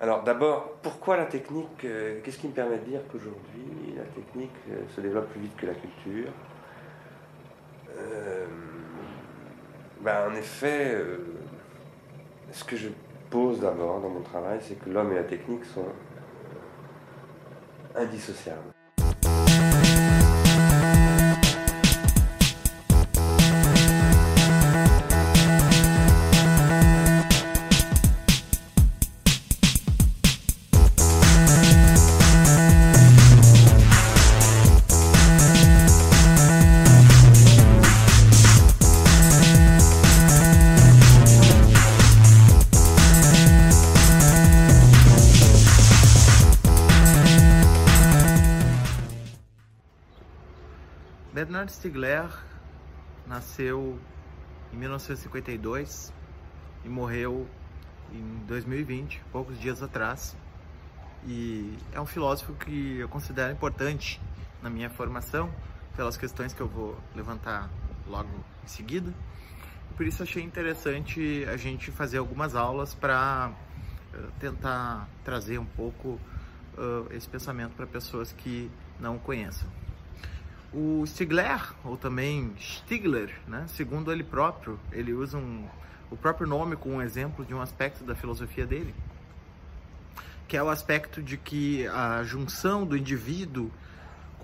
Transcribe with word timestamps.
Alors 0.00 0.22
d'abord, 0.22 0.76
pourquoi 0.82 1.18
la 1.18 1.26
technique 1.26 1.84
euh, 1.84 2.20
Qu'est-ce 2.24 2.38
qui 2.38 2.48
me 2.48 2.54
permet 2.54 2.78
de 2.78 2.84
dire 2.84 3.00
qu'aujourd'hui, 3.12 3.94
la 3.94 4.04
technique 4.04 4.50
euh, 4.70 4.80
se 4.96 5.00
développe 5.02 5.28
plus 5.28 5.42
vite 5.42 5.56
que 5.56 5.66
la 5.66 5.74
culture? 5.74 6.30
Euh, 7.98 8.46
ben, 10.00 10.30
En 10.30 10.34
effet, 10.34 10.96
ce 12.50 12.64
que 12.64 12.76
je 12.76 12.88
pose 13.28 13.60
d'abord 13.60 14.00
dans 14.00 14.08
mon 14.08 14.22
travail, 14.22 14.58
c'est 14.62 14.76
que 14.76 14.88
l'homme 14.88 15.12
et 15.12 15.16
la 15.16 15.24
technique 15.24 15.66
sont 15.66 15.84
indissociables. 17.94 18.72
Bernard 51.60 51.72
Stiegler 51.72 52.30
nasceu 53.26 53.98
em 54.72 54.78
1952 54.78 56.10
e 56.86 56.88
morreu 56.88 57.46
em 58.10 58.46
2020, 58.46 59.20
poucos 59.30 59.60
dias 59.60 59.82
atrás. 59.82 60.34
E 61.26 61.76
é 61.92 62.00
um 62.00 62.06
filósofo 62.06 62.54
que 62.54 63.00
eu 63.00 63.10
considero 63.10 63.52
importante 63.52 64.18
na 64.62 64.70
minha 64.70 64.88
formação, 64.88 65.52
pelas 65.94 66.16
questões 66.16 66.54
que 66.54 66.62
eu 66.62 66.66
vou 66.66 66.96
levantar 67.14 67.68
logo 68.06 68.30
em 68.64 68.66
seguida. 68.66 69.12
Por 69.98 70.06
isso 70.06 70.22
achei 70.22 70.42
interessante 70.42 71.44
a 71.44 71.58
gente 71.58 71.90
fazer 71.90 72.16
algumas 72.16 72.54
aulas 72.54 72.94
para 72.94 73.52
uh, 74.14 74.32
tentar 74.38 75.06
trazer 75.22 75.58
um 75.58 75.66
pouco 75.66 76.18
uh, 76.78 77.06
esse 77.10 77.28
pensamento 77.28 77.74
para 77.74 77.86
pessoas 77.86 78.32
que 78.32 78.70
não 78.98 79.16
o 79.16 79.20
conheçam. 79.20 79.68
O 80.72 81.04
Stigler, 81.04 81.60
ou 81.84 81.96
também 81.96 82.52
Stigler, 82.58 83.34
né, 83.46 83.64
segundo 83.68 84.12
ele 84.12 84.22
próprio, 84.22 84.78
ele 84.92 85.12
usa 85.12 85.36
um, 85.36 85.66
o 86.10 86.16
próprio 86.16 86.46
nome 86.46 86.76
como 86.76 86.96
um 86.96 87.02
exemplo 87.02 87.44
de 87.44 87.52
um 87.52 87.60
aspecto 87.60 88.04
da 88.04 88.14
filosofia 88.14 88.64
dele, 88.64 88.94
que 90.46 90.56
é 90.56 90.62
o 90.62 90.68
aspecto 90.68 91.22
de 91.22 91.36
que 91.36 91.86
a 91.88 92.22
junção 92.22 92.86
do 92.86 92.96
indivíduo 92.96 93.70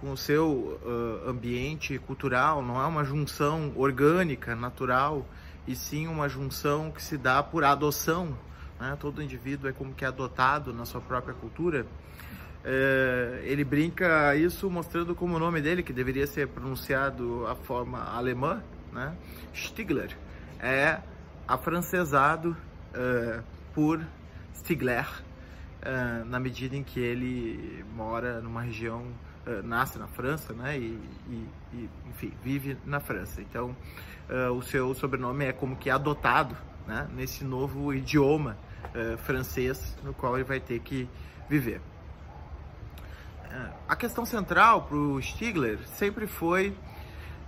com 0.01 0.13
o 0.13 0.17
seu 0.17 0.79
uh, 0.85 1.29
ambiente 1.29 1.99
cultural 1.99 2.63
não 2.63 2.81
é 2.81 2.87
uma 2.87 3.05
junção 3.05 3.73
orgânica, 3.77 4.55
natural, 4.55 5.27
e 5.67 5.75
sim 5.75 6.07
uma 6.07 6.29
junção 6.29 6.91
que 6.91 7.03
se 7.03 7.17
dá 7.17 7.43
por 7.43 7.65
adoção. 7.65 8.37
Né? 8.79 8.97
Todo 9.01 9.23
indivíduo 9.23 9.69
é 9.69 9.73
como 9.73 9.95
que 9.95 10.05
adotado 10.05 10.73
na 10.73 10.85
sua 10.85 11.01
própria 11.01 11.35
cultura. 11.35 11.87
É, 12.69 13.43
ele 13.45 13.63
brinca 13.63 14.35
isso 14.35 14.69
mostrando 14.69 15.15
como 15.15 15.37
o 15.37 15.39
nome 15.39 15.61
dele, 15.61 15.85
que 15.85 15.93
deveria 15.93 16.27
ser 16.27 16.49
pronunciado 16.49 17.47
a 17.47 17.55
forma 17.55 18.03
alemã, 18.13 18.61
né? 18.93 19.17
Stigler, 19.55 20.17
é 20.59 20.99
afrancesado 21.47 22.57
é, 22.93 23.41
por 23.73 24.05
Stigler, 24.53 25.07
é, 25.81 26.25
na 26.25 26.41
medida 26.41 26.75
em 26.75 26.83
que 26.83 26.99
ele 26.99 27.85
mora 27.95 28.41
numa 28.41 28.63
região, 28.63 29.07
é, 29.47 29.63
nasce 29.63 29.97
na 29.97 30.09
França, 30.09 30.53
né? 30.53 30.77
E, 30.77 30.99
e, 31.29 31.49
e, 31.73 31.91
enfim, 32.11 32.33
vive 32.43 32.77
na 32.85 32.99
França. 32.99 33.41
Então, 33.41 33.77
é, 34.29 34.49
o 34.49 34.61
seu 34.61 34.93
sobrenome 34.93 35.45
é 35.45 35.53
como 35.53 35.77
que 35.77 35.89
adotado, 35.89 36.57
né? 36.85 37.09
Nesse 37.15 37.45
novo 37.45 37.95
idioma 37.95 38.57
é, 38.93 39.17
francês 39.19 39.97
no 40.03 40.13
qual 40.13 40.35
ele 40.35 40.43
vai 40.43 40.59
ter 40.59 40.81
que 40.81 41.09
viver. 41.49 41.81
A 43.89 43.97
questão 43.97 44.25
central 44.25 44.83
para 44.83 44.97
o 44.97 45.21
Stigler 45.23 45.79
sempre 45.87 46.27
foi 46.27 46.77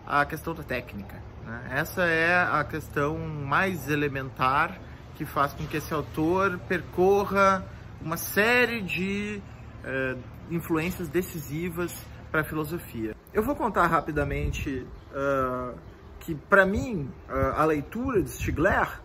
a 0.07 0.25
questão 0.25 0.55
da 0.55 0.63
técnica. 0.63 1.17
Né? 1.45 1.69
Essa 1.73 2.03
é 2.03 2.43
a 2.43 2.65
questão 2.65 3.19
mais 3.19 3.89
elementar 3.89 4.79
que 5.17 5.25
faz 5.25 5.53
com 5.53 5.67
que 5.67 5.77
esse 5.77 5.93
autor 5.93 6.59
percorra 6.69 7.65
uma 8.01 8.17
série 8.17 8.81
de 8.81 9.43
uh, 9.85 10.19
influências 10.51 11.09
decisivas 11.09 11.93
para 12.31 12.43
a 12.43 12.45
filosofia. 12.45 13.17
Eu 13.35 13.43
vou 13.43 13.57
contar 13.57 13.87
rapidamente 13.87 14.87
uh, 15.11 15.77
que, 16.21 16.35
para 16.35 16.65
mim, 16.65 17.11
uh, 17.29 17.55
a 17.57 17.65
leitura 17.65 18.23
de 18.23 18.31
Stigler 18.31 19.01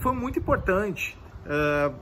foi 0.00 0.12
muito 0.12 0.38
importante 0.38 1.16
uh, 1.44 1.94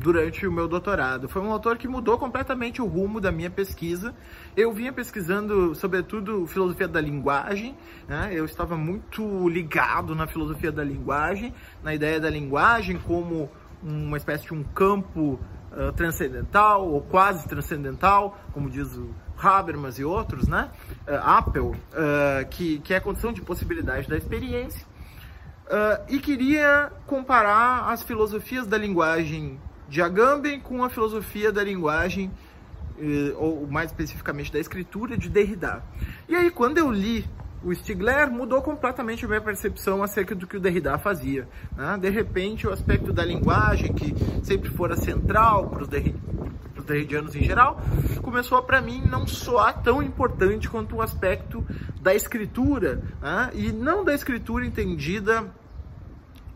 durante 0.00 0.46
o 0.46 0.52
meu 0.52 0.68
doutorado. 0.68 1.28
Foi 1.28 1.42
um 1.42 1.52
autor 1.52 1.76
que 1.76 1.88
mudou 1.88 2.18
completamente 2.18 2.80
o 2.80 2.86
rumo 2.86 3.20
da 3.20 3.30
minha 3.30 3.50
pesquisa. 3.50 4.14
Eu 4.56 4.72
vinha 4.72 4.92
pesquisando, 4.92 5.74
sobretudo, 5.74 6.46
filosofia 6.46 6.88
da 6.88 7.00
linguagem. 7.00 7.76
Né? 8.08 8.30
Eu 8.32 8.44
estava 8.44 8.76
muito 8.76 9.48
ligado 9.48 10.14
na 10.14 10.26
filosofia 10.26 10.72
da 10.72 10.84
linguagem, 10.84 11.52
na 11.82 11.94
ideia 11.94 12.20
da 12.20 12.30
linguagem 12.30 12.98
como 12.98 13.50
uma 13.82 14.16
espécie 14.16 14.44
de 14.44 14.54
um 14.54 14.62
campo 14.62 15.38
uh, 15.72 15.92
transcendental 15.92 16.88
ou 16.88 17.00
quase 17.02 17.46
transcendental, 17.46 18.38
como 18.52 18.70
diz 18.70 18.96
o 18.96 19.14
Habermas 19.38 19.98
e 19.98 20.04
outros, 20.04 20.48
né? 20.48 20.70
Uh, 21.06 21.14
Apple, 21.22 21.60
uh, 21.62 21.76
que, 22.50 22.78
que 22.80 22.94
é 22.94 22.96
a 22.96 23.00
condição 23.00 23.32
de 23.32 23.42
possibilidade 23.42 24.08
da 24.08 24.16
experiência. 24.16 24.86
Uh, 25.66 26.04
e 26.08 26.20
queria 26.20 26.92
comparar 27.06 27.90
as 27.90 28.00
filosofias 28.02 28.68
da 28.68 28.78
linguagem 28.78 29.58
de 29.88 30.00
Agamben 30.00 30.60
com 30.60 30.84
a 30.84 30.88
filosofia 30.88 31.50
da 31.50 31.64
linguagem, 31.64 32.30
uh, 32.98 33.36
ou 33.36 33.66
mais 33.66 33.90
especificamente 33.90 34.52
da 34.52 34.60
escritura, 34.60 35.18
de 35.18 35.28
Derrida. 35.28 35.82
E 36.28 36.36
aí, 36.36 36.52
quando 36.52 36.78
eu 36.78 36.90
li 36.90 37.28
o 37.64 37.74
Stigler, 37.74 38.30
mudou 38.30 38.62
completamente 38.62 39.24
a 39.24 39.28
minha 39.28 39.40
percepção 39.40 40.04
acerca 40.04 40.36
do 40.36 40.46
que 40.46 40.56
o 40.56 40.60
Derrida 40.60 40.96
fazia. 40.98 41.48
Né? 41.76 41.98
De 42.00 42.10
repente, 42.10 42.64
o 42.64 42.72
aspecto 42.72 43.12
da 43.12 43.24
linguagem, 43.24 43.92
que 43.92 44.14
sempre 44.44 44.70
fora 44.70 44.96
central 44.96 45.68
para 45.68 45.82
os 45.82 45.88
derridianos 46.86 47.34
em 47.34 47.42
geral, 47.42 47.80
começou 48.22 48.62
para 48.62 48.80
mim 48.80 49.02
não 49.06 49.26
soar 49.26 49.82
tão 49.82 50.02
importante 50.02 50.68
quanto 50.68 50.96
o 50.96 51.02
aspecto 51.02 51.64
da 52.00 52.14
escritura, 52.14 53.02
né? 53.20 53.50
e 53.54 53.72
não 53.72 54.04
da 54.04 54.14
escritura 54.14 54.64
entendida 54.64 55.50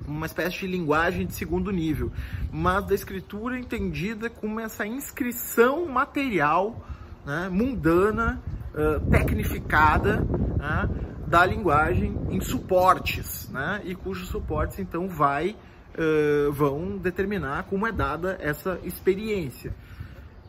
uma 0.07 0.27
espécie 0.27 0.61
de 0.61 0.67
linguagem 0.67 1.27
de 1.27 1.35
segundo 1.35 1.71
nível, 1.71 2.11
mas 2.51 2.85
da 2.85 2.95
escritura 2.95 3.59
entendida 3.59 4.29
como 4.29 4.61
essa 4.61 4.87
inscrição 4.87 5.87
material, 5.87 6.85
né? 7.25 7.49
mundana, 7.51 8.41
uh, 8.75 9.11
tecnificada, 9.11 10.17
né? 10.57 10.89
da 11.27 11.47
linguagem 11.47 12.17
em 12.31 12.41
suportes, 12.41 13.49
né? 13.51 13.81
e 13.85 13.95
cujos 13.95 14.29
suportes 14.29 14.79
então 14.79 15.09
vai, 15.09 15.57
uh, 15.95 16.53
vão 16.53 16.97
determinar 16.97 17.65
como 17.65 17.87
é 17.87 17.93
dada 17.93 18.37
essa 18.41 18.79
experiência. 18.83 19.73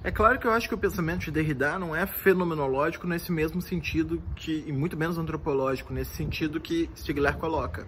É 0.03 0.09
claro 0.09 0.39
que 0.39 0.47
eu 0.47 0.51
acho 0.51 0.67
que 0.67 0.73
o 0.73 0.77
pensamento 0.79 1.25
de 1.25 1.31
Derrida 1.31 1.77
não 1.77 1.95
é 1.95 2.07
fenomenológico 2.07 3.05
nesse 3.05 3.31
mesmo 3.31 3.61
sentido 3.61 4.19
que, 4.35 4.63
e 4.65 4.71
muito 4.71 4.97
menos 4.97 5.15
antropológico 5.19 5.93
nesse 5.93 6.15
sentido 6.15 6.59
que 6.59 6.89
Stigler 6.95 7.37
coloca. 7.37 7.85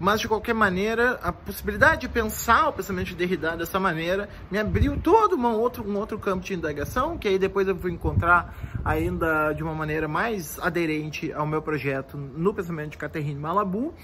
Mas 0.00 0.18
de 0.18 0.28
qualquer 0.28 0.54
maneira, 0.54 1.20
a 1.22 1.30
possibilidade 1.30 2.00
de 2.00 2.08
pensar 2.08 2.68
o 2.68 2.72
pensamento 2.72 3.08
de 3.08 3.16
Derrida 3.16 3.54
dessa 3.54 3.78
maneira 3.78 4.30
me 4.50 4.58
abriu 4.58 4.98
todo 4.98 5.36
um 5.36 5.44
outro, 5.44 5.86
um 5.86 5.98
outro 5.98 6.18
campo 6.18 6.42
de 6.42 6.54
indagação, 6.54 7.18
que 7.18 7.28
aí 7.28 7.38
depois 7.38 7.68
eu 7.68 7.76
vou 7.76 7.90
encontrar 7.90 8.56
ainda 8.82 9.52
de 9.52 9.62
uma 9.62 9.74
maneira 9.74 10.08
mais 10.08 10.58
aderente 10.58 11.34
ao 11.34 11.46
meu 11.46 11.60
projeto 11.60 12.16
no 12.16 12.54
pensamento 12.54 12.92
de 12.92 12.96
Catherine 12.96 13.38
Malabu. 13.38 13.94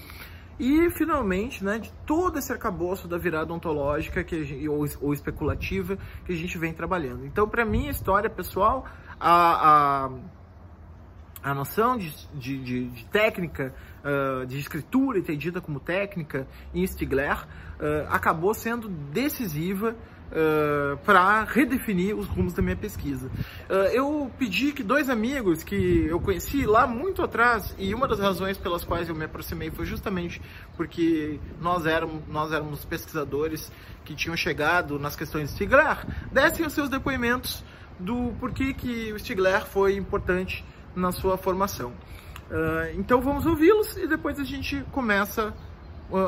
E, 0.59 0.89
finalmente, 0.89 1.63
né, 1.63 1.79
de 1.79 1.89
todo 2.05 2.37
esse 2.37 2.51
arcabouço 2.51 3.07
da 3.07 3.17
virada 3.17 3.53
ontológica 3.53 4.23
que 4.25 4.43
gente, 4.43 4.67
ou, 4.67 4.85
ou, 4.99 5.13
especulativa 5.13 5.97
que 6.25 6.33
a 6.33 6.35
gente 6.35 6.57
vem 6.57 6.73
trabalhando. 6.73 7.25
Então, 7.25 7.47
para 7.47 7.63
mim, 7.63 7.87
a 7.87 7.91
história 7.91 8.29
pessoal, 8.29 8.85
a, 9.17 10.05
a, 10.05 10.09
a 11.41 11.53
noção 11.53 11.97
de, 11.97 12.13
de, 12.33 12.61
de, 12.61 12.87
de 12.89 13.05
técnica, 13.05 13.73
uh, 14.03 14.45
de 14.45 14.59
escritura 14.59 15.19
entendida 15.19 15.61
como 15.61 15.79
técnica 15.79 16.45
em 16.73 16.85
Stigler, 16.85 17.37
uh, 17.37 18.07
acabou 18.09 18.53
sendo 18.53 18.89
decisiva 18.89 19.95
uh, 20.29 20.97
para 21.05 21.43
redefinir 21.43 22.15
os 22.15 22.27
rumos 22.27 22.53
da 22.53 22.61
minha 22.61 22.75
pesquisa. 22.75 23.27
Uh, 23.69 23.73
eu 23.91 24.31
pedi 24.37 24.71
que 24.71 24.83
dois 24.83 25.09
amigos 25.09 25.63
que 25.63 26.05
eu 26.07 26.19
conheci 26.19 26.65
lá 26.65 26.87
muito 26.87 27.21
atrás, 27.21 27.75
e 27.77 27.93
uma 27.93 28.07
das 28.07 28.19
razões 28.19 28.57
pelas 28.57 28.83
quais 28.83 29.09
eu 29.09 29.15
me 29.15 29.25
aproximei 29.25 29.71
foi 29.71 29.85
justamente 29.85 30.41
porque 30.75 31.39
nós 31.61 31.85
éramos, 31.85 32.23
nós 32.27 32.51
éramos 32.51 32.85
pesquisadores 32.85 33.71
que 34.05 34.15
tinham 34.15 34.35
chegado 34.35 34.99
nas 34.99 35.15
questões 35.15 35.49
de 35.49 35.55
Stigler, 35.55 36.05
dessem 36.31 36.65
os 36.65 36.73
seus 36.73 36.89
depoimentos 36.89 37.63
do 37.99 38.33
porquê 38.39 38.73
que 38.73 39.11
o 39.11 39.19
Stigler 39.19 39.65
foi 39.65 39.95
importante 39.95 40.65
na 40.95 41.11
sua 41.11 41.37
formação. 41.37 41.89
Uh, 42.49 42.97
então 42.97 43.21
vamos 43.21 43.45
ouvi-los 43.45 43.95
e 43.97 44.07
depois 44.07 44.39
a 44.39 44.43
gente 44.43 44.83
começa 44.91 45.53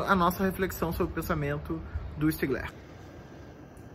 a 0.06 0.14
nossa 0.14 0.44
reflexão 0.44 0.92
sobre 0.92 1.12
o 1.12 1.14
pensamento 1.14 1.80
do 2.16 2.30
Stigler. 2.30 2.81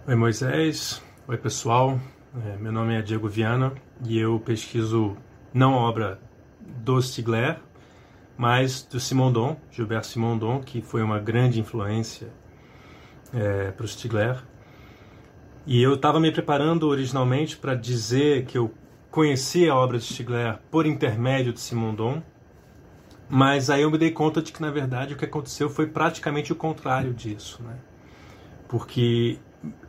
Oi 0.09 0.15
Moisés, 0.15 1.03
oi 1.27 1.37
pessoal, 1.37 1.99
é, 2.45 2.55
meu 2.55 2.71
nome 2.71 2.95
é 2.95 3.01
Diego 3.01 3.27
Viana 3.27 3.73
e 4.05 4.17
eu 4.17 4.39
pesquiso 4.39 5.17
não 5.53 5.73
a 5.73 5.81
obra 5.81 6.21
do 6.61 7.01
Stigler, 7.01 7.59
mas 8.37 8.83
do 8.83 9.01
Simondon, 9.01 9.57
Gilberto 9.69 10.07
Simondon, 10.07 10.61
que 10.61 10.81
foi 10.81 11.03
uma 11.03 11.19
grande 11.19 11.59
influência 11.59 12.29
é, 13.33 13.71
para 13.71 13.83
o 13.83 13.87
Stigler. 13.87 14.41
E 15.65 15.83
eu 15.83 15.95
estava 15.95 16.21
me 16.21 16.31
preparando 16.31 16.87
originalmente 16.87 17.57
para 17.57 17.75
dizer 17.75 18.45
que 18.45 18.57
eu 18.57 18.73
conheci 19.11 19.69
a 19.69 19.75
obra 19.75 19.97
de 19.97 20.05
Stigler 20.05 20.57
por 20.71 20.85
intermédio 20.85 21.51
de 21.51 21.59
Simondon, 21.59 22.23
mas 23.27 23.69
aí 23.69 23.81
eu 23.81 23.91
me 23.91 23.97
dei 23.97 24.11
conta 24.11 24.41
de 24.41 24.53
que, 24.53 24.61
na 24.61 24.71
verdade, 24.71 25.15
o 25.15 25.17
que 25.17 25.25
aconteceu 25.25 25.69
foi 25.69 25.85
praticamente 25.85 26.53
o 26.53 26.55
contrário 26.55 27.13
disso. 27.13 27.61
Né? 27.61 27.75
Porque 28.69 29.37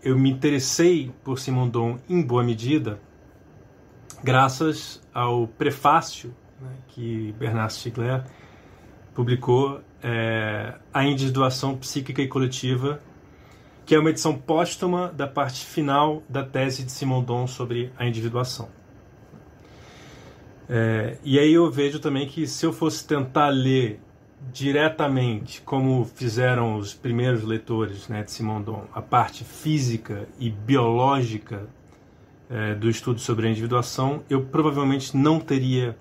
eu 0.03 0.19
me 0.19 0.31
interessei 0.31 1.13
por 1.25 1.39
Simondon 1.39 1.99
em 2.09 2.23
boa 2.23 2.43
medida 2.43 3.01
graças 4.23 5.03
ao 5.13 5.47
prefácio 5.47 6.35
né, 6.61 6.71
que 6.89 7.35
Bernard 7.39 7.73
Stiegler 7.73 8.25
publicou 9.15 9.81
é, 10.03 10.75
A 10.93 11.05
Individuação 11.05 11.77
Psíquica 11.77 12.23
e 12.23 12.29
Coletiva, 12.29 13.01
que 13.85 13.95
é 13.95 13.99
uma 13.99 14.11
edição 14.11 14.37
póstuma 14.37 15.09
da 15.09 15.27
parte 15.27 15.65
final 15.65 16.23
da 16.29 16.45
tese 16.45 16.85
de 16.85 16.93
Simondon 16.93 17.47
sobre 17.47 17.93
a 17.97 18.07
individuação. 18.07 18.69
É, 20.69 21.17
e 21.25 21.39
aí 21.39 21.53
eu 21.53 21.71
vejo 21.71 21.99
também 21.99 22.27
que 22.27 22.47
se 22.47 22.67
eu 22.67 22.73
fosse 22.73 23.07
tentar 23.07 23.49
ler 23.49 24.01
diretamente, 24.52 25.61
como 25.62 26.05
fizeram 26.05 26.76
os 26.76 26.94
primeiros 26.94 27.43
leitores 27.43 28.08
né, 28.08 28.23
de 28.23 28.31
Simondon, 28.31 28.85
a 28.94 29.02
parte 29.02 29.44
física 29.44 30.29
e 30.38 30.50
biológica 30.50 31.69
é, 32.49 32.75
do 32.75 32.88
estudo 32.88 33.20
sobre 33.20 33.46
a 33.46 33.50
individuação, 33.50 34.23
eu 34.31 34.43
provavelmente 34.43 35.17
não 35.17 35.38
teria 35.38 35.96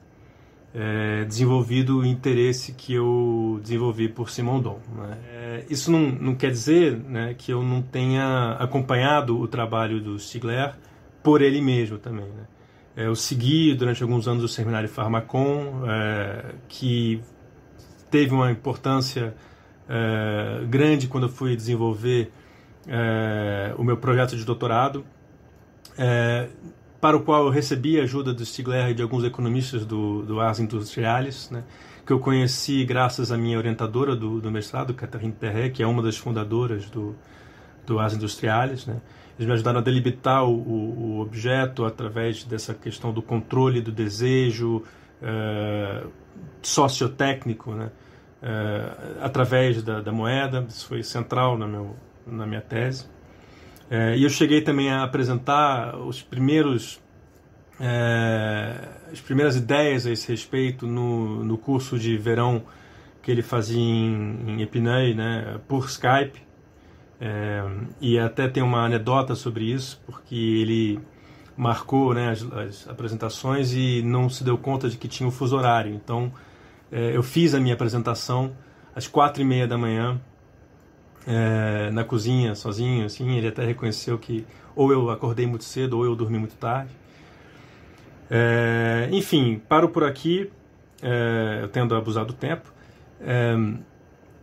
é, 0.73 1.25
desenvolvido 1.25 1.99
o 1.99 2.05
interesse 2.05 2.73
que 2.73 2.93
eu 2.93 3.59
desenvolvi 3.61 4.07
por 4.07 4.29
Simondon. 4.29 4.79
Né? 4.95 5.17
É, 5.29 5.65
isso 5.69 5.91
não, 5.91 5.99
não, 5.99 6.35
quer 6.35 6.51
dizer 6.51 6.95
né, 6.97 7.33
que 7.37 7.51
eu 7.51 7.63
não 7.63 7.81
tenha 7.81 8.55
acompanhado 8.59 9.39
o 9.39 9.47
trabalho 9.47 10.01
do 10.01 10.17
Stigler 10.19 10.75
por 11.23 11.41
ele 11.41 11.61
mesmo 11.61 11.97
também. 11.97 12.25
Né? 12.25 12.47
É, 12.95 13.07
eu 13.07 13.15
segui 13.15 13.73
durante 13.73 14.01
alguns 14.01 14.27
anos 14.27 14.43
o 14.43 14.47
seminário 14.47 14.87
Pharmacon, 14.87 15.83
é, 15.87 16.55
que 16.67 17.21
teve 18.09 18.33
uma 18.33 18.51
importância 18.51 19.35
é, 19.89 20.65
grande 20.67 21.07
quando 21.07 21.23
eu 21.27 21.29
fui 21.29 21.55
desenvolver 21.55 22.31
é, 22.87 23.73
o 23.77 23.83
meu 23.83 23.97
projeto 23.97 24.35
de 24.35 24.45
doutorado, 24.45 25.05
é, 25.97 26.47
para 26.99 27.15
o 27.15 27.21
qual 27.21 27.45
eu 27.45 27.51
recebi 27.51 27.99
a 27.99 28.03
ajuda 28.03 28.33
do 28.33 28.45
Stigler 28.45 28.89
e 28.89 28.93
de 28.93 29.01
alguns 29.01 29.23
economistas 29.23 29.85
do, 29.85 30.23
do 30.23 30.39
Ars 30.39 30.59
Industrialis, 30.59 31.49
né, 31.51 31.63
que 32.05 32.11
eu 32.11 32.19
conheci 32.19 32.85
graças 32.85 33.31
à 33.31 33.37
minha 33.37 33.57
orientadora 33.57 34.15
do, 34.15 34.39
do 34.39 34.49
mestrado, 34.49 34.93
Catherine 34.93 35.33
Perret, 35.33 35.71
que 35.71 35.83
é 35.83 35.87
uma 35.87 36.01
das 36.01 36.17
fundadoras 36.17 36.89
do, 36.89 37.15
do 37.85 37.99
Ars 37.99 38.13
Industrialis, 38.13 38.85
né, 38.85 38.99
eles 39.37 39.47
me 39.47 39.53
ajudaram 39.53 39.79
a 39.79 39.83
delimitar 39.83 40.45
o, 40.45 40.53
o, 40.53 41.19
objeto 41.19 41.85
através 41.85 42.43
dessa 42.43 42.73
questão 42.73 43.13
do 43.13 43.21
controle 43.21 43.81
do 43.81 43.91
desejo 43.91 44.83
é, 45.21 46.03
sociotécnico, 46.61 47.73
né? 47.73 47.91
É, 48.41 48.91
através 49.21 49.81
da, 49.81 50.01
da, 50.01 50.11
moeda. 50.11 50.65
Isso 50.69 50.87
foi 50.87 51.01
central 51.01 51.57
na, 51.57 51.67
meu, 51.67 51.95
na 52.25 52.45
minha 52.45 52.61
tese. 52.61 53.07
É, 53.89 54.15
e 54.15 54.23
eu 54.23 54.29
cheguei 54.29 54.61
também 54.61 54.91
a 54.91 55.03
apresentar 55.03 55.97
os 55.97 56.21
primeiros 56.21 57.01
é, 57.79 58.89
as 59.11 59.21
primeiras 59.21 59.55
ideias 59.55 60.05
a 60.05 60.11
esse 60.11 60.27
respeito 60.27 60.85
no, 60.85 61.43
no 61.43 61.57
curso 61.57 61.97
de 61.97 62.17
verão 62.17 62.63
que 63.21 63.31
ele 63.31 63.41
fazia 63.41 63.79
em, 63.79 64.37
em 64.47 64.61
Epinay, 64.61 65.13
né, 65.13 65.59
por 65.67 65.85
Skype. 65.85 66.45
E 67.99 68.19
até 68.19 68.47
tem 68.47 68.61
uma 68.61 68.85
anedota 68.85 69.33
sobre 69.33 69.65
isso, 69.65 70.01
porque 70.05 70.35
ele 70.35 70.99
marcou 71.57 72.13
né, 72.13 72.29
as, 72.29 72.43
as, 72.53 72.87
apresentações 72.87 73.73
e 73.73 74.03
não 74.03 74.29
se 74.29 74.43
deu 74.43 74.57
conta 74.57 74.87
de 74.87 74.95
que 74.95 75.07
tinha 75.07 75.27
o 75.27 75.31
fuso 75.31 75.57
horário. 75.57 75.93
Então, 75.93 76.31
é, 76.91 77.15
eu 77.15 77.23
fiz 77.23 77.55
a 77.55 77.59
minha 77.59 77.73
apresentação 77.73 78.51
às 78.95 79.07
quatro 79.07 79.41
e 79.41 79.45
meia 79.45 79.67
da 79.67 79.77
manhã, 79.77 80.21
é, 81.25 81.89
na 81.91 82.03
cozinha, 82.03 82.53
sozinho. 82.53 83.05
Assim, 83.05 83.35
ele 83.35 83.47
até 83.47 83.65
reconheceu 83.65 84.17
que 84.19 84.45
ou 84.75 84.91
eu 84.91 85.09
acordei 85.09 85.47
muito 85.47 85.63
cedo 85.63 85.97
ou 85.97 86.05
eu 86.05 86.15
dormi 86.15 86.37
muito 86.37 86.55
tarde. 86.55 86.91
É, 88.29 89.09
enfim, 89.11 89.59
paro 89.67 89.89
por 89.89 90.03
aqui, 90.03 90.51
é, 91.01 91.67
tendo 91.73 91.95
abusado 91.95 92.27
do 92.27 92.33
tempo. 92.33 92.71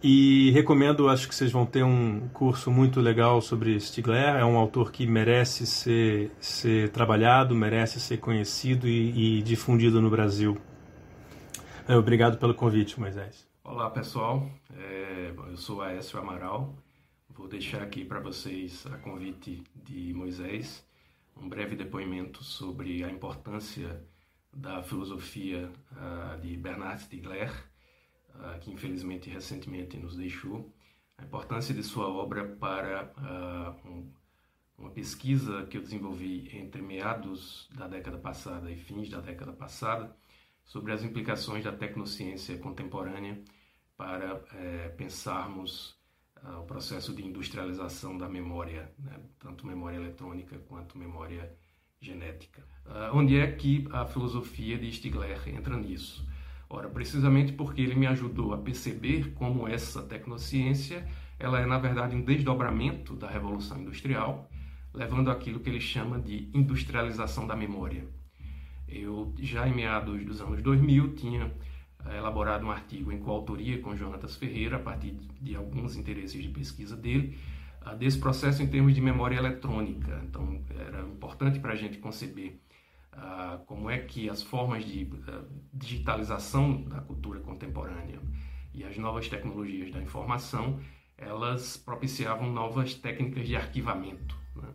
E 0.06 0.51
recomendo, 0.51 1.09
acho 1.09 1.27
que 1.27 1.35
vocês 1.35 1.51
vão 1.51 1.65
ter 1.65 1.83
um 1.83 2.29
curso 2.29 2.71
muito 2.71 3.01
legal 3.01 3.41
sobre 3.41 3.81
Stigler. 3.81 4.37
É 4.37 4.45
um 4.45 4.59
autor 4.59 4.93
que 4.93 5.06
merece 5.06 5.67
ser, 5.67 6.31
ser 6.39 6.91
trabalhado, 6.91 7.55
merece 7.55 7.99
ser 7.99 8.19
conhecido 8.19 8.87
e, 8.87 9.39
e 9.39 9.43
difundido 9.43 10.03
no 10.03 10.11
Brasil. 10.11 10.61
É, 11.89 11.97
obrigado 11.97 12.37
pelo 12.37 12.53
convite, 12.53 13.01
Moisés. 13.01 13.49
Olá, 13.65 13.89
pessoal. 13.89 14.47
É, 14.77 15.33
eu 15.49 15.56
sou 15.56 15.81
Aécio 15.81 16.19
Amaral. 16.19 16.77
Vou 17.31 17.49
deixar 17.49 17.83
aqui 17.83 18.05
para 18.05 18.21
vocês, 18.21 18.87
a 18.93 18.99
convite 18.99 19.62
de 19.75 20.12
Moisés, 20.12 20.87
um 21.35 21.49
breve 21.49 21.77
depoimento 21.77 22.45
sobre 22.45 23.03
a 23.03 23.09
importância 23.09 24.05
da 24.53 24.83
filosofia 24.83 25.71
uh, 25.93 26.39
de 26.43 26.59
Bernard 26.59 27.00
Stiegler 27.00 27.50
que 28.61 28.71
infelizmente 28.71 29.31
recentemente 29.31 29.97
nos 29.97 30.17
deixou, 30.17 30.73
a 31.19 31.25
importância 31.25 31.75
de 31.75 31.83
sua 31.83 32.09
obra 32.09 32.45
para 32.45 33.13
um, 33.85 34.11
uma 34.79 34.91
pesquisa 34.91 35.65
que 35.67 35.77
eu 35.77 35.83
desenvolvi 35.83 36.51
entre 36.57 36.83
meados 36.83 37.69
da 37.75 37.87
década 37.87 38.19
passada 38.19 38.71
e 38.71 38.76
fins 38.76 39.09
da 39.09 39.21
década 39.21 39.53
passada 39.53 40.14
sobre 40.64 40.93
as 40.93 41.03
implicações 41.03 41.62
da 41.62 41.73
tecnociência 41.73 42.59
contemporânea 42.59 43.41
para 43.97 44.43
é, 44.55 44.88
pensarmos 44.88 45.97
uh, 46.43 46.61
o 46.61 46.64
processo 46.64 47.14
de 47.14 47.25
industrialização 47.25 48.17
da 48.19 48.29
memória, 48.29 48.93
né? 48.99 49.21
tanto 49.38 49.67
memória 49.67 49.97
eletrônica 49.97 50.59
quanto 50.61 50.99
memória 50.99 51.57
genética. 52.00 52.67
Onde 53.14 53.38
é 53.38 53.50
que 53.50 53.88
a 53.91 54.05
filosofia 54.05 54.76
de 54.76 54.93
Stigler 54.93 55.49
entra 55.49 55.75
nisso? 55.75 56.26
Ora, 56.68 56.88
precisamente 56.88 57.52
porque 57.52 57.80
ele 57.80 57.94
me 57.94 58.06
ajudou 58.06 58.52
a 58.52 58.59
perceber 58.59 59.33
como 59.35 59.68
essa 59.68 60.02
tecnociência 60.02 61.06
ela 61.38 61.61
é, 61.61 61.66
na 61.66 61.78
verdade, 61.78 62.14
um 62.14 62.23
desdobramento 62.23 63.14
da 63.14 63.28
Revolução 63.28 63.80
Industrial, 63.80 64.49
levando 64.92 65.30
aquilo 65.30 65.61
que 65.61 65.68
ele 65.68 65.80
chama 65.80 66.21
de 66.21 66.49
industrialização 66.54 67.47
da 67.47 67.56
memória. 67.56 68.06
Eu, 68.88 69.35
já 69.40 69.66
em 69.68 69.75
meados 69.75 70.25
dos 70.25 70.40
anos 70.40 70.62
2000, 70.62 71.14
tinha 71.14 71.52
eh, 72.06 72.16
elaborado 72.16 72.64
um 72.64 72.71
artigo 72.71 73.11
em 73.11 73.18
coautoria 73.18 73.80
com 73.80 73.97
Jonatas 73.97 74.37
Ferreira, 74.37 74.76
a 74.76 74.78
partir 74.78 75.16
de 75.40 75.56
alguns 75.56 75.97
interesses 75.97 76.40
de 76.40 76.49
pesquisa 76.49 76.97
dele, 76.97 77.37
ah, 77.80 77.94
desse 77.94 78.18
processo 78.18 78.62
em 78.62 78.66
termos 78.68 78.94
de 78.94 79.00
memória 79.00 79.37
eletrônica. 79.37 80.23
Então, 80.25 80.62
era 80.78 81.00
importante 81.02 81.59
para 81.59 81.73
a 81.73 81.76
gente 81.76 81.99
conceber 81.99 82.61
como 83.66 83.90
é 83.90 83.99
que 83.99 84.28
as 84.28 84.42
formas 84.42 84.85
de 84.85 85.04
uh, 85.04 85.49
digitalização 85.73 86.83
da 86.83 87.00
cultura 87.00 87.40
contemporânea 87.40 88.21
e 88.73 88.85
as 88.85 88.97
novas 88.97 89.28
tecnologias 89.28 89.90
da 89.92 90.02
informação 90.02 90.80
elas 91.16 91.76
propiciavam 91.76 92.50
novas 92.50 92.94
técnicas 92.94 93.47
de 93.47 93.56
arquivamento 93.56 94.37
né? 94.56 94.68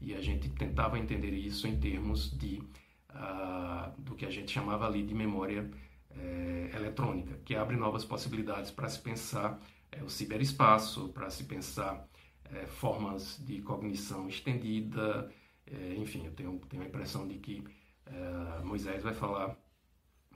e 0.00 0.14
a 0.14 0.20
gente 0.20 0.48
tentava 0.50 0.98
entender 0.98 1.32
isso 1.32 1.66
em 1.66 1.78
termos 1.78 2.30
de 2.30 2.62
uh, 3.10 4.00
do 4.00 4.14
que 4.14 4.24
a 4.24 4.30
gente 4.30 4.52
chamava 4.52 4.86
ali 4.86 5.02
de 5.02 5.14
memória 5.14 5.68
eh, 6.14 6.70
eletrônica 6.74 7.38
que 7.44 7.54
abre 7.54 7.74
novas 7.74 8.04
possibilidades 8.04 8.70
para 8.70 8.86
se 8.86 9.00
pensar 9.00 9.58
eh, 9.90 10.02
o 10.02 10.10
ciberespaço 10.10 11.08
para 11.08 11.30
se 11.30 11.44
pensar 11.44 12.06
é, 12.54 12.66
formas 12.66 13.42
de 13.44 13.62
cognição 13.62 14.28
estendida, 14.28 15.30
é, 15.66 15.94
enfim, 15.94 16.26
eu 16.26 16.32
tenho, 16.32 16.58
tenho 16.68 16.82
a 16.82 16.86
impressão 16.86 17.26
de 17.26 17.38
que 17.38 17.64
é, 18.06 18.64
Moisés 18.64 19.02
vai 19.02 19.14
falar 19.14 19.56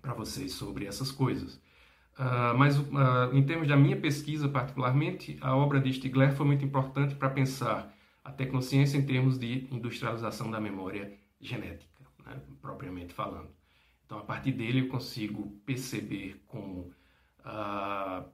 para 0.01 0.15
vocês 0.15 0.53
sobre 0.53 0.87
essas 0.87 1.11
coisas. 1.11 1.61
Uh, 2.19 2.57
mas 2.57 2.79
uh, 2.79 3.35
em 3.35 3.45
termos 3.45 3.69
da 3.69 3.77
minha 3.77 3.97
pesquisa, 4.01 4.49
particularmente, 4.49 5.37
a 5.41 5.55
obra 5.55 5.79
de 5.79 5.93
Stigler 5.93 6.35
foi 6.35 6.47
muito 6.47 6.65
importante 6.65 7.15
para 7.15 7.29
pensar 7.29 7.95
a 8.25 8.33
tecnociência 8.33 8.97
em 8.97 9.05
termos 9.05 9.39
de 9.39 9.69
industrialização 9.71 10.51
da 10.51 10.59
memória 10.59 11.13
genética, 11.39 12.03
né, 12.25 12.41
propriamente 12.63 13.13
falando. 13.13 13.51
Então, 14.07 14.19
a 14.19 14.23
partir 14.23 14.53
dele, 14.53 14.81
eu 14.81 14.89
consigo 14.89 15.61
perceber 15.67 16.43
como 16.47 16.91
uh, 17.41 18.25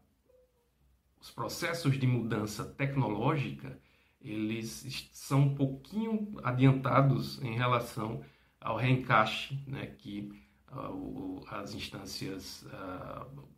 os 1.21 1.31
processos 1.31 1.99
de 1.99 2.07
mudança 2.07 2.65
tecnológica 2.65 3.81
eles 4.25 5.09
são 5.13 5.41
um 5.41 5.55
pouquinho 5.55 6.37
adiantados 6.43 7.43
em 7.43 7.57
relação 7.57 8.23
ao 8.61 8.77
reencaixe 8.77 9.59
né, 9.67 9.87
que 9.87 10.31
uh, 10.73 11.43
as 11.49 11.75
instâncias, 11.75 12.63
uh, 12.63 13.49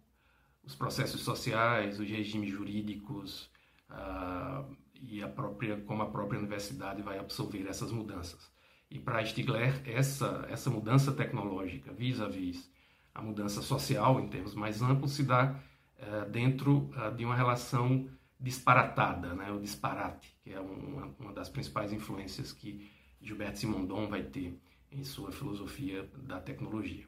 os 0.63 0.75
processos 0.75 1.21
sociais, 1.21 2.01
os 2.01 2.09
regimes 2.09 2.51
jurídicos 2.51 3.51
uh, 3.91 4.75
e 4.95 5.23
a 5.23 5.29
própria, 5.29 5.77
como 5.83 6.03
a 6.03 6.11
própria 6.11 6.39
universidade 6.39 7.03
vai 7.03 7.19
absorver 7.19 7.67
essas 7.69 7.93
mudanças. 7.93 8.51
E 8.91 8.99
para 8.99 9.25
Stigler, 9.25 9.83
essa, 9.85 10.47
essa 10.49 10.71
mudança 10.71 11.13
tecnológica 11.13 11.93
vis-à-vis 11.93 12.57
-vis 12.57 12.75
a 13.15 13.23
mudança 13.23 13.63
social, 13.63 14.19
em 14.19 14.29
termos 14.29 14.55
mais 14.55 14.83
amplos, 14.83 15.13
se 15.13 15.23
dá 15.23 15.61
dentro 16.33 16.91
de 17.17 17.25
uma 17.25 17.37
relação 17.37 18.09
disparatada, 18.45 19.35
né? 19.35 19.51
o 19.51 19.59
disparate, 19.59 20.37
que 20.43 20.53
é 20.53 20.61
uma, 20.61 21.07
uma 21.19 21.33
das 21.33 21.49
principais 21.49 21.93
influências 21.93 22.53
que 22.53 22.91
Gilberto 23.21 23.59
Simondon 23.59 24.07
vai 24.07 24.23
ter 24.23 24.61
em 24.93 25.03
sua 25.03 25.33
filosofia 25.33 26.09
da 26.19 26.39
tecnologia. 26.39 27.07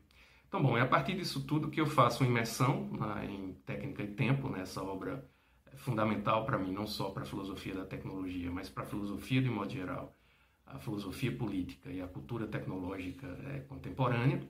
Então, 0.48 0.62
bom, 0.62 0.78
é 0.78 0.80
a 0.80 0.86
partir 0.86 1.14
disso 1.14 1.44
tudo 1.44 1.70
que 1.70 1.80
eu 1.80 1.86
faço 1.86 2.24
uma 2.24 2.30
imersão 2.30 2.88
né, 2.90 3.26
em 3.26 3.52
técnica 3.66 4.02
e 4.02 4.08
tempo, 4.08 4.48
nessa 4.48 4.80
né, 4.80 4.88
obra 4.88 5.30
fundamental 5.74 6.46
para 6.46 6.58
mim, 6.58 6.72
não 6.72 6.86
só 6.86 7.10
para 7.10 7.22
a 7.22 7.26
filosofia 7.26 7.74
da 7.74 7.84
tecnologia, 7.84 8.50
mas 8.50 8.70
para 8.70 8.84
a 8.84 8.86
filosofia 8.86 9.42
de 9.42 9.50
modo 9.50 9.70
geral, 9.70 10.16
a 10.64 10.78
filosofia 10.78 11.30
política 11.30 11.90
e 11.90 12.00
a 12.00 12.08
cultura 12.08 12.46
tecnológica 12.46 13.26
é, 13.52 13.60
contemporânea, 13.60 14.40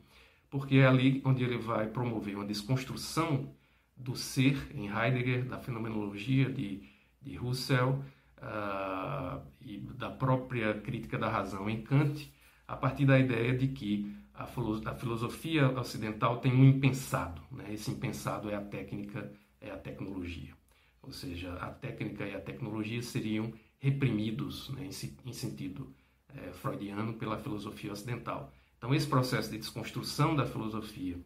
porque 0.49 0.77
é 0.77 0.87
ali 0.87 1.21
onde 1.25 1.43
ele 1.43 1.59
vai 1.59 1.89
promover 1.89 2.37
uma 2.37 2.47
desconstrução 2.47 3.53
do 3.97 4.15
ser 4.15 4.71
em 4.75 4.89
Heidegger, 4.89 5.47
da 5.47 5.59
fenomenologia 5.59 6.51
de, 6.51 6.83
de 7.23 7.39
Husserl 7.39 8.03
uh, 8.39 9.41
e 9.61 9.79
da 9.79 10.11
própria 10.11 10.75
crítica 10.75 11.19
da 11.19 11.29
razão 11.29 11.69
em 11.69 11.83
Kant, 11.83 12.33
a 12.69 12.77
partir 12.77 13.07
da 13.07 13.19
ideia 13.19 13.57
de 13.57 13.69
que 13.69 14.15
a, 14.35 14.45
a 14.45 14.95
filosofia 14.95 15.71
ocidental 15.79 16.39
tem 16.41 16.53
um 16.53 16.65
impensado. 16.65 17.41
Né? 17.51 17.73
Esse 17.73 17.91
impensado 17.91 18.51
é 18.51 18.55
a 18.55 18.61
técnica, 18.61 19.33
é 19.61 19.71
a 19.71 19.77
tecnologia. 19.77 20.55
Ou 21.03 21.13
seja, 21.13 21.55
a 21.55 21.71
técnica 21.71 22.27
e 22.27 22.35
a 22.35 22.41
tecnologia 22.41 23.01
seriam 23.03 23.53
reprimidos 23.79 24.69
né, 24.71 24.85
em, 24.85 25.29
em, 25.29 25.33
sentido 25.33 25.95
é, 26.35 26.53
freudiano 26.53 27.15
pela 27.15 27.39
filosofia 27.39 27.93
ocidental. 27.93 28.53
Então, 28.77 28.95
esse 28.95 29.07
processo 29.07 29.51
de 29.51 29.59
desconstrução 29.59 30.35
da 30.35 30.45
filosofia 30.45 31.19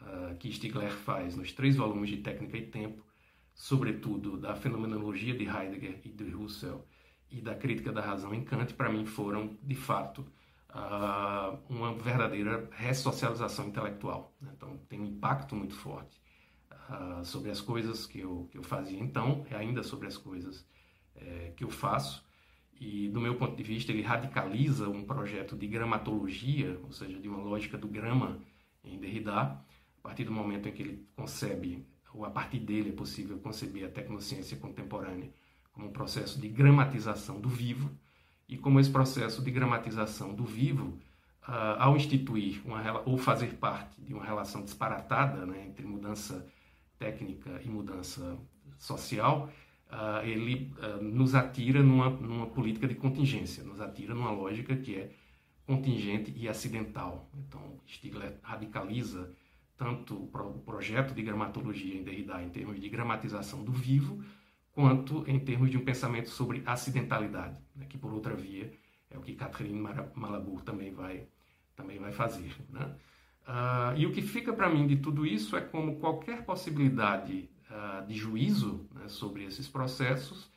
uh, 0.00 0.36
que 0.36 0.52
Stigler 0.52 0.92
faz 0.92 1.36
nos 1.36 1.52
três 1.52 1.76
volumes 1.76 2.10
de 2.10 2.18
Técnica 2.18 2.56
e 2.56 2.66
Tempo, 2.66 3.04
sobretudo 3.54 4.36
da 4.36 4.54
fenomenologia 4.54 5.36
de 5.36 5.44
Heidegger 5.44 6.00
e 6.04 6.10
de 6.10 6.34
Husserl 6.34 6.80
e 7.30 7.40
da 7.40 7.54
crítica 7.54 7.92
da 7.92 8.00
razão 8.00 8.34
em 8.34 8.44
Kant, 8.44 8.74
para 8.74 8.90
mim 8.90 9.04
foram, 9.04 9.56
de 9.62 9.74
fato, 9.74 10.20
uh, 10.70 11.58
uma 11.68 11.94
verdadeira 11.94 12.68
ressocialização 12.72 13.68
intelectual. 13.68 14.34
Né? 14.40 14.52
Então, 14.56 14.76
tem 14.88 15.00
um 15.00 15.06
impacto 15.06 15.56
muito 15.56 15.74
forte 15.74 16.20
uh, 16.72 17.24
sobre 17.24 17.50
as 17.50 17.60
coisas 17.60 18.06
que 18.06 18.20
eu, 18.20 18.48
que 18.50 18.58
eu 18.58 18.62
fazia 18.62 19.00
então, 19.00 19.44
e 19.50 19.54
ainda 19.54 19.82
sobre 19.82 20.06
as 20.06 20.16
coisas 20.16 20.66
é, 21.14 21.52
que 21.56 21.64
eu 21.64 21.70
faço. 21.70 22.24
E, 22.78 23.08
do 23.08 23.20
meu 23.20 23.36
ponto 23.36 23.56
de 23.56 23.62
vista, 23.62 23.90
ele 23.90 24.02
radicaliza 24.02 24.88
um 24.88 25.04
projeto 25.04 25.56
de 25.56 25.66
gramatologia, 25.66 26.78
ou 26.84 26.92
seja, 26.92 27.18
de 27.18 27.28
uma 27.28 27.38
lógica 27.38 27.78
do 27.78 27.88
grama 27.88 28.38
em 28.84 28.98
Derrida, 28.98 29.58
a 30.06 30.08
partir 30.08 30.22
do 30.22 30.30
momento 30.30 30.68
em 30.68 30.72
que 30.72 30.82
ele 30.82 31.04
concebe, 31.16 31.84
ou 32.14 32.24
a 32.24 32.30
partir 32.30 32.60
dele 32.60 32.90
é 32.90 32.92
possível 32.92 33.38
conceber 33.38 33.84
a 33.84 33.88
tecnociência 33.88 34.56
contemporânea 34.56 35.32
como 35.72 35.88
um 35.88 35.90
processo 35.90 36.40
de 36.40 36.48
gramatização 36.48 37.40
do 37.40 37.48
vivo, 37.48 37.90
e 38.48 38.56
como 38.56 38.78
esse 38.78 38.88
processo 38.88 39.42
de 39.42 39.50
gramatização 39.50 40.32
do 40.32 40.44
vivo, 40.44 40.96
uh, 41.48 41.76
ao 41.80 41.96
instituir 41.96 42.62
uma, 42.64 43.02
ou 43.04 43.18
fazer 43.18 43.54
parte 43.54 44.00
de 44.00 44.14
uma 44.14 44.24
relação 44.24 44.62
disparatada 44.62 45.44
né, 45.44 45.66
entre 45.66 45.84
mudança 45.84 46.46
técnica 47.00 47.60
e 47.64 47.68
mudança 47.68 48.38
social, 48.78 49.50
uh, 49.90 50.24
ele 50.24 50.72
uh, 50.78 51.02
nos 51.02 51.34
atira 51.34 51.82
numa, 51.82 52.10
numa 52.10 52.46
política 52.46 52.86
de 52.86 52.94
contingência, 52.94 53.64
nos 53.64 53.80
atira 53.80 54.14
numa 54.14 54.30
lógica 54.30 54.76
que 54.76 54.94
é 54.94 55.10
contingente 55.66 56.32
e 56.36 56.48
acidental. 56.48 57.28
Então, 57.34 57.80
Stigler 57.88 58.38
radicaliza 58.40 59.34
tanto 59.76 60.14
o 60.14 60.62
projeto 60.64 61.14
de 61.14 61.22
gramatologia 61.22 61.94
em 61.94 62.02
Derrida 62.02 62.42
em 62.42 62.48
termos 62.48 62.80
de 62.80 62.88
gramatização 62.88 63.62
do 63.62 63.72
vivo, 63.72 64.22
quanto 64.72 65.24
em 65.26 65.38
termos 65.38 65.70
de 65.70 65.76
um 65.76 65.84
pensamento 65.84 66.28
sobre 66.28 66.62
acidentalidade, 66.66 67.60
né, 67.74 67.86
que 67.88 67.96
por 67.96 68.12
outra 68.12 68.34
via 68.34 68.72
é 69.10 69.16
o 69.16 69.22
que 69.22 69.34
Catherine 69.34 69.80
Malabur 70.14 70.62
também 70.62 70.92
vai, 70.92 71.26
também 71.74 71.98
vai 71.98 72.12
fazer. 72.12 72.54
Né? 72.68 72.94
Uh, 73.46 73.96
e 73.96 74.06
o 74.06 74.12
que 74.12 74.22
fica 74.22 74.52
para 74.52 74.68
mim 74.68 74.86
de 74.86 74.96
tudo 74.96 75.24
isso 75.24 75.56
é 75.56 75.60
como 75.60 75.96
qualquer 75.96 76.44
possibilidade 76.44 77.48
uh, 77.70 78.06
de 78.06 78.14
juízo 78.14 78.88
né, 78.94 79.08
sobre 79.08 79.44
esses 79.44 79.68
processos 79.68 80.50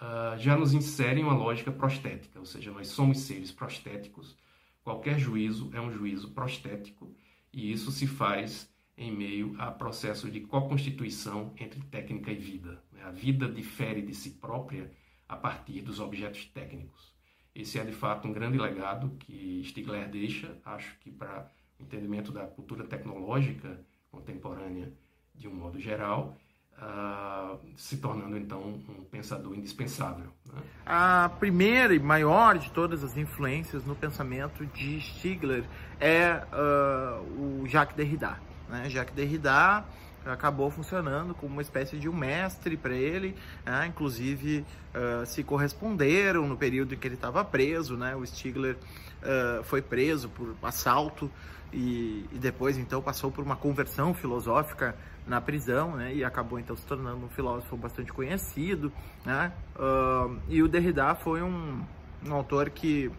uh, 0.00 0.36
já 0.38 0.56
nos 0.56 0.74
insere 0.74 1.20
em 1.20 1.24
uma 1.24 1.34
lógica 1.34 1.70
prostética, 1.70 2.38
ou 2.38 2.44
seja, 2.44 2.72
nós 2.72 2.88
somos 2.88 3.20
seres 3.20 3.52
prostéticos, 3.52 4.36
qualquer 4.82 5.18
juízo 5.18 5.70
é 5.72 5.80
um 5.80 5.90
juízo 5.92 6.30
prostético, 6.32 7.14
e 7.52 7.70
isso 7.70 7.90
se 7.90 8.06
faz 8.06 8.70
em 8.96 9.10
meio 9.10 9.54
a 9.58 9.70
processos 9.70 10.32
de 10.32 10.40
co-constituição 10.40 11.52
entre 11.58 11.80
técnica 11.82 12.30
e 12.30 12.36
vida. 12.36 12.82
Né? 12.92 13.02
A 13.02 13.10
vida 13.10 13.48
difere 13.48 14.02
de 14.02 14.14
si 14.14 14.30
própria 14.30 14.90
a 15.28 15.36
partir 15.36 15.80
dos 15.80 15.98
objetos 15.98 16.44
técnicos. 16.46 17.12
Esse 17.54 17.78
é 17.78 17.84
de 17.84 17.92
fato 17.92 18.28
um 18.28 18.32
grande 18.32 18.58
legado 18.58 19.16
que 19.18 19.62
Stigler 19.64 20.08
deixa, 20.08 20.58
acho 20.64 20.98
que 21.00 21.10
para 21.10 21.50
o 21.78 21.82
entendimento 21.82 22.32
da 22.32 22.46
cultura 22.46 22.84
tecnológica 22.84 23.84
contemporânea 24.10 24.92
de 25.34 25.48
um 25.48 25.54
modo 25.54 25.78
geral, 25.78 26.36
uh, 26.78 27.58
se 27.76 27.96
tornando 27.96 28.36
então 28.36 28.60
um 28.60 29.04
pensador 29.10 29.54
indispensável. 29.54 30.26
Né? 30.46 30.60
A 30.86 31.30
primeira 31.38 31.94
e 31.94 31.98
maior 31.98 32.58
de 32.58 32.70
todas 32.70 33.02
as 33.04 33.16
influências 33.16 33.84
no 33.84 33.94
pensamento 33.94 34.66
de 34.66 35.00
Stigler 35.00 35.64
é 36.00 36.42
uh, 36.52 37.62
o 37.62 37.68
Jacques 37.68 37.96
Derrida. 37.96 38.38
Né? 38.68 38.88
Jacques 38.88 39.14
Derrida 39.14 39.84
acabou 40.26 40.70
funcionando 40.70 41.34
como 41.34 41.52
uma 41.52 41.62
espécie 41.62 41.96
de 41.96 42.08
um 42.08 42.12
mestre 42.14 42.76
para 42.76 42.94
ele, 42.94 43.36
né? 43.64 43.86
inclusive 43.86 44.64
uh, 44.94 45.26
se 45.26 45.42
corresponderam 45.42 46.46
no 46.46 46.56
período 46.56 46.94
em 46.94 46.98
que 46.98 47.06
ele 47.06 47.14
estava 47.14 47.44
preso, 47.44 47.96
né? 47.96 48.14
o 48.14 48.24
Stigler 48.24 48.76
uh, 48.76 49.62
foi 49.64 49.82
preso 49.82 50.28
por 50.28 50.54
assalto 50.62 51.30
e, 51.72 52.26
e, 52.30 52.38
depois 52.38 52.76
então 52.76 53.00
passou 53.00 53.30
por 53.30 53.42
uma 53.42 53.56
conversão 53.56 54.12
filosófica 54.12 54.94
na 55.26 55.40
prisão, 55.40 55.96
né? 55.96 56.14
E 56.14 56.22
acabou 56.22 56.58
então 56.58 56.76
se 56.76 56.84
tornando 56.84 57.24
um 57.24 57.28
filósofo 57.30 57.78
bastante 57.78 58.12
conhecido, 58.12 58.92
né? 59.24 59.50
Uh, 59.74 60.38
e 60.48 60.62
o 60.62 60.68
Derrida 60.68 61.14
foi 61.14 61.40
um, 61.40 61.82
um 62.26 62.34
autor 62.34 62.68
que 62.68 63.10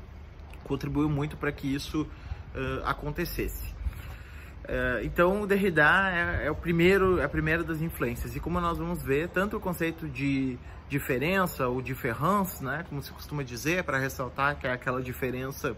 contribuiu 0.64 1.10
muito 1.10 1.36
para 1.36 1.52
que 1.52 1.74
isso 1.74 2.08
acontecesse. 2.86 3.73
É, 4.66 5.02
então 5.04 5.42
o 5.42 5.48
Derrida 5.48 5.84
é, 6.10 6.46
é, 6.48 6.52
o 6.52 6.56
primeiro, 6.56 7.20
é 7.20 7.26
a 7.26 7.30
primeira 7.30 7.64
das 7.64 7.82
influências. 7.82 8.36
E 8.36 8.40
como 8.40 8.60
nós 8.60 8.78
vamos 8.78 9.04
ver, 9.04 9.30
tanto 9.30 9.58
o 9.58 9.60
conceito 9.60 10.08
de 10.08 10.58
diferença 10.90 11.68
ou 11.68 11.82
diferença, 11.82 12.64
né, 12.64 12.86
como 12.88 13.02
se 13.02 13.12
costuma 13.12 13.44
dizer, 13.44 13.84
para 13.84 13.98
ressaltar 13.98 14.58
que 14.58 14.68
é 14.68 14.72
aquela 14.72 15.02
diferença 15.02 15.76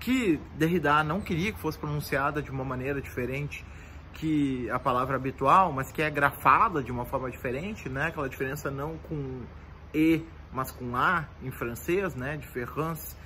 que 0.00 0.40
Derrida 0.56 1.02
não 1.02 1.20
queria 1.20 1.52
que 1.52 1.58
fosse 1.58 1.78
pronunciada 1.78 2.42
de 2.42 2.50
uma 2.50 2.64
maneira 2.64 3.00
diferente 3.00 3.64
que 4.14 4.68
a 4.70 4.78
palavra 4.78 5.16
habitual, 5.16 5.72
mas 5.72 5.92
que 5.92 6.02
é 6.02 6.10
grafada 6.10 6.82
de 6.82 6.90
uma 6.90 7.04
forma 7.04 7.30
diferente, 7.30 7.88
né? 7.88 8.06
Aquela 8.06 8.28
diferença 8.28 8.70
não 8.70 8.96
com 8.98 9.42
e, 9.94 10.22
mas 10.52 10.70
com 10.72 10.96
a 10.96 11.24
em 11.42 11.50
francês, 11.50 12.14
né? 12.14 12.36
Diference 12.36 13.16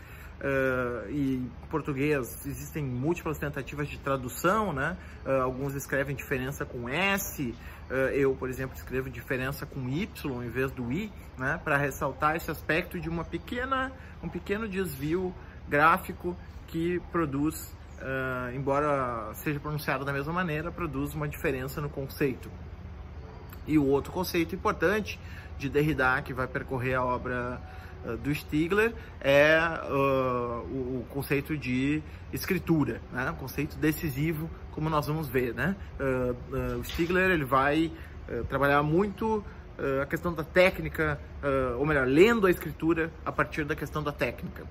Uh, 0.43 1.09
e 1.09 1.49
português 1.71 2.45
existem 2.45 2.83
múltiplas 2.83 3.39
tentativas 3.39 3.87
de 3.87 3.97
tradução, 3.97 4.73
né? 4.73 4.97
Uh, 5.25 5.41
alguns 5.41 5.73
escrevem 5.77 6.17
diferença 6.17 6.67
com 6.67 6.89
S, 6.89 7.55
uh, 7.89 7.95
eu, 8.13 8.35
por 8.35 8.51
exemplo, 8.51 8.77
escrevo 8.77 9.09
diferença 9.09 9.65
com 9.65 9.89
Y 9.89 10.45
em 10.45 10.49
vez 10.49 10.73
do 10.73 10.91
I, 10.91 11.13
né? 11.39 11.61
Para 11.63 11.77
ressaltar 11.77 12.35
esse 12.35 12.51
aspecto 12.51 12.99
de 12.99 13.09
uma 13.09 13.25
pequena, 13.25 13.93
um 14.21 14.29
pequeno 14.29 14.69
desvio 14.69 15.33
gráfico 15.69 16.37
que 16.67 16.99
produz, 17.13 17.73
embora 18.53 19.33
seja 19.35 19.61
pronunciado 19.61 20.05
da 20.05 20.13
mesma 20.13 20.33
maneira, 20.33 20.73
produz 20.73 21.15
uma 21.15 21.29
diferença 21.29 21.81
no 21.81 21.89
conceito. 21.89 22.51
E 23.65 23.79
o 23.79 23.87
outro 23.87 24.11
conceito 24.11 24.57
importante 24.57 25.21
de 25.57 25.69
Derrida 25.69 26.21
que 26.23 26.35
vai 26.35 26.49
percorrer 26.49 26.95
a 26.95 27.05
obra 27.05 27.61
do 28.23 28.35
Stigler 28.35 28.93
é 29.21 29.59
uh, 29.91 30.99
o, 30.99 31.07
conceito 31.11 31.57
de 31.57 32.03
escritura, 32.33 33.01
né? 33.13 33.31
um 33.31 33.35
conceito 33.35 33.77
decisivo, 33.77 34.51
como 34.73 34.89
nós 34.91 35.07
vamos 35.07 35.29
ver. 35.29 35.55
Né? 35.55 35.77
Uh, 36.01 36.79
o 36.79 36.85
Stigler 36.85 37.31
ele 37.31 37.45
vai 37.45 37.93
trabalhar 38.49 38.83
muito 38.83 39.45
a 40.01 40.07
questão 40.07 40.33
da 40.33 40.45
técnica, 40.45 41.19
ou 41.77 41.85
melhor, 41.85 42.07
lendo 42.07 42.47
a 42.47 42.51
escritura 42.51 43.11
a 43.27 43.33
partir 43.33 43.65
da 43.65 43.75
questão 43.75 44.01
da 44.03 44.13
técnica. 44.13 44.65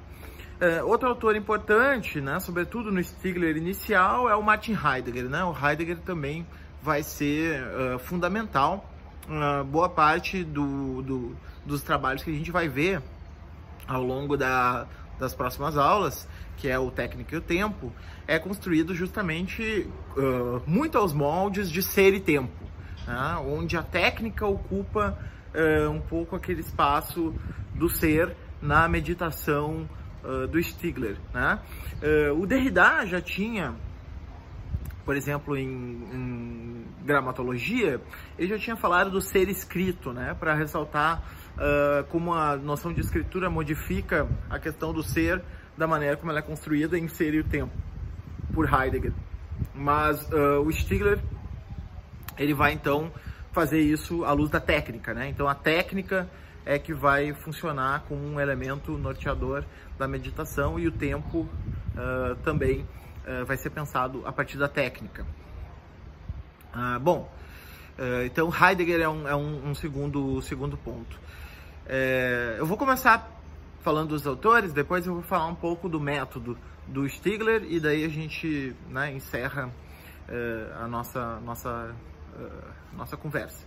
outro 0.86 1.10
autor 1.10 1.36
importante, 1.36 2.22
né, 2.22 2.40
sobretudo 2.40 2.92
no 2.92 3.04
Stigler 3.04 3.58
inicial, 3.58 4.30
é 4.30 4.36
o 4.36 4.42
Martin 4.42 4.74
Heidegger. 4.74 5.26
Né? 5.26 5.44
O 5.44 5.54
Heidegger 5.54 5.98
também 5.98 6.48
vai 6.82 7.04
ser 7.04 7.62
uh, 7.64 8.00
fundamental. 8.00 8.90
Uh, 9.28 9.64
boa 9.64 9.88
parte 9.88 10.44
do, 10.44 11.02
do, 11.04 11.38
dos 11.66 11.84
trabalhos 11.84 12.24
que 12.24 12.32
a 12.32 12.34
gente 12.34 12.52
vai 12.52 12.68
ver 12.68 13.02
ao 13.88 14.04
longo 14.04 14.38
da, 14.38 14.88
das 15.20 15.34
próximas 15.34 15.78
aulas, 15.78 16.28
que 16.58 16.68
é 16.68 16.78
o 16.78 16.92
Técnica 16.92 17.36
e 17.36 17.38
o 17.38 17.42
Tempo, 17.42 17.92
é 18.28 18.38
construído 18.40 18.94
justamente 18.94 19.88
uh, 20.16 20.62
muito 20.66 20.98
aos 20.98 21.14
moldes 21.14 21.70
de 21.70 21.82
ser 21.82 22.14
e 22.14 22.20
tempo, 22.20 22.66
né? 23.08 23.36
onde 23.46 23.76
a 23.78 23.84
técnica 23.84 24.46
ocupa 24.46 25.18
um 25.94 26.00
pouco 26.00 26.34
aquele 26.34 26.62
espaço 26.62 27.36
do 27.76 27.90
ser 27.90 28.34
na 28.62 28.88
meditação 28.88 29.86
do 30.50 30.64
Stigler. 30.64 31.18
Né? 31.34 31.60
o 32.38 32.46
Derrida 32.46 33.06
já 33.06 33.20
tinha 33.20 33.76
por 35.06 35.16
exemplo, 35.16 35.58
em, 35.58 35.68
em, 35.68 36.86
gramatologia, 37.04 38.00
ele 38.38 38.48
já 38.50 38.58
tinha 38.58 38.76
falado 38.76 39.10
do 39.10 39.22
ser 39.22 39.50
escrito, 39.50 40.14
né, 40.14 40.36
para 40.40 40.54
ressaltar 40.54 41.24
uh, 41.56 42.04
como 42.06 42.34
a 42.34 42.56
noção 42.56 42.94
de 42.94 43.02
escritura 43.02 43.50
modifica 43.50 44.28
a 44.50 44.60
questão 44.60 44.94
do 44.94 45.02
ser 45.02 45.42
da 45.78 45.88
maneira 45.88 46.16
como 46.18 46.32
ela 46.32 46.40
é 46.40 46.44
construída 46.44 46.98
em 46.98 47.08
ser 47.08 47.34
e 47.34 47.40
o 47.40 47.44
tempo, 47.44 47.74
por 48.54 48.72
Heidegger. 48.72 49.14
Mas 49.74 50.22
uh, 50.32 50.62
o 50.66 50.72
Stigler, 50.72 51.20
ele 52.38 52.54
vai 52.54 52.74
então 52.74 53.12
fazer 53.52 53.80
isso 53.80 54.24
à 54.24 54.32
luz 54.32 54.50
da 54.50 54.60
técnica, 54.60 55.14
né? 55.14 55.30
Então 55.30 55.48
a 55.48 55.56
técnica 55.56 56.30
é 56.66 56.78
que 56.78 56.94
vai 56.94 57.34
funcionar 57.34 58.04
como 58.08 58.22
um 58.24 58.40
elemento 58.40 58.98
norteador 58.98 59.64
da 59.98 60.08
meditação 60.08 60.80
e 60.80 60.88
o 60.88 60.92
tempo 60.92 61.40
uh, 61.40 62.36
também 62.44 62.86
uh, 63.26 63.46
vai 63.46 63.58
ser 63.58 63.70
pensado 63.70 64.24
a 64.26 64.32
partir 64.32 64.58
da 64.58 64.68
técnica. 64.68 65.26
Uh, 66.74 67.00
bom, 67.00 67.32
uh, 67.98 68.26
então 68.26 68.52
Heidegger 68.54 69.02
é 69.02 69.10
um, 69.10 69.28
é 69.28 69.36
um, 69.36 69.70
um 69.70 69.76
segundo, 69.76 70.42
segundo 70.42 70.78
ponto. 70.78 71.20
Eh, 71.88 72.56
eu 72.60 72.66
vou 72.66 72.78
começar 72.78 73.30
falando 73.82 74.10
dos 74.10 74.26
autores, 74.26 74.72
depois 74.72 75.06
eu 75.08 75.16
vou 75.16 75.24
falar 75.24 75.48
um 75.48 75.56
pouco 75.56 75.90
do 75.90 76.00
método 76.00 76.58
do 76.88 77.10
Stigler 77.10 77.64
e 77.68 77.80
daí 77.80 78.06
a 78.06 78.08
gente 78.08 78.76
né, 78.88 79.12
encerra 79.12 79.70
a 80.80 80.88
nossa, 80.88 81.40
nossa, 81.42 81.96
nossa 82.94 83.18
conversa. 83.18 83.66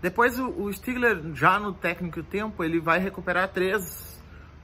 Depois 0.00 0.38
o, 0.38 0.48
o 0.48 0.72
Stigler, 0.72 1.34
já 1.34 1.60
no 1.60 1.72
Técnico 1.72 2.22
Tempo, 2.24 2.64
ele 2.64 2.80
vai 2.80 2.98
recuperar 2.98 3.48
três 3.48 4.11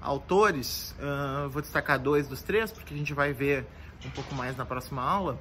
autores, 0.01 0.95
uh, 0.99 1.49
vou 1.49 1.63
destacar 1.63 1.99
dois 1.99 2.29
dos 2.29 2.43
três, 2.43 2.71
porque 2.71 2.95
a 2.95 2.97
gente 2.97 3.13
vai 3.13 3.33
ver 3.33 3.67
um 4.05 4.11
pouco 4.11 4.35
mais 4.35 4.57
na 4.57 4.65
próxima 4.65 5.03
aula, 5.03 5.39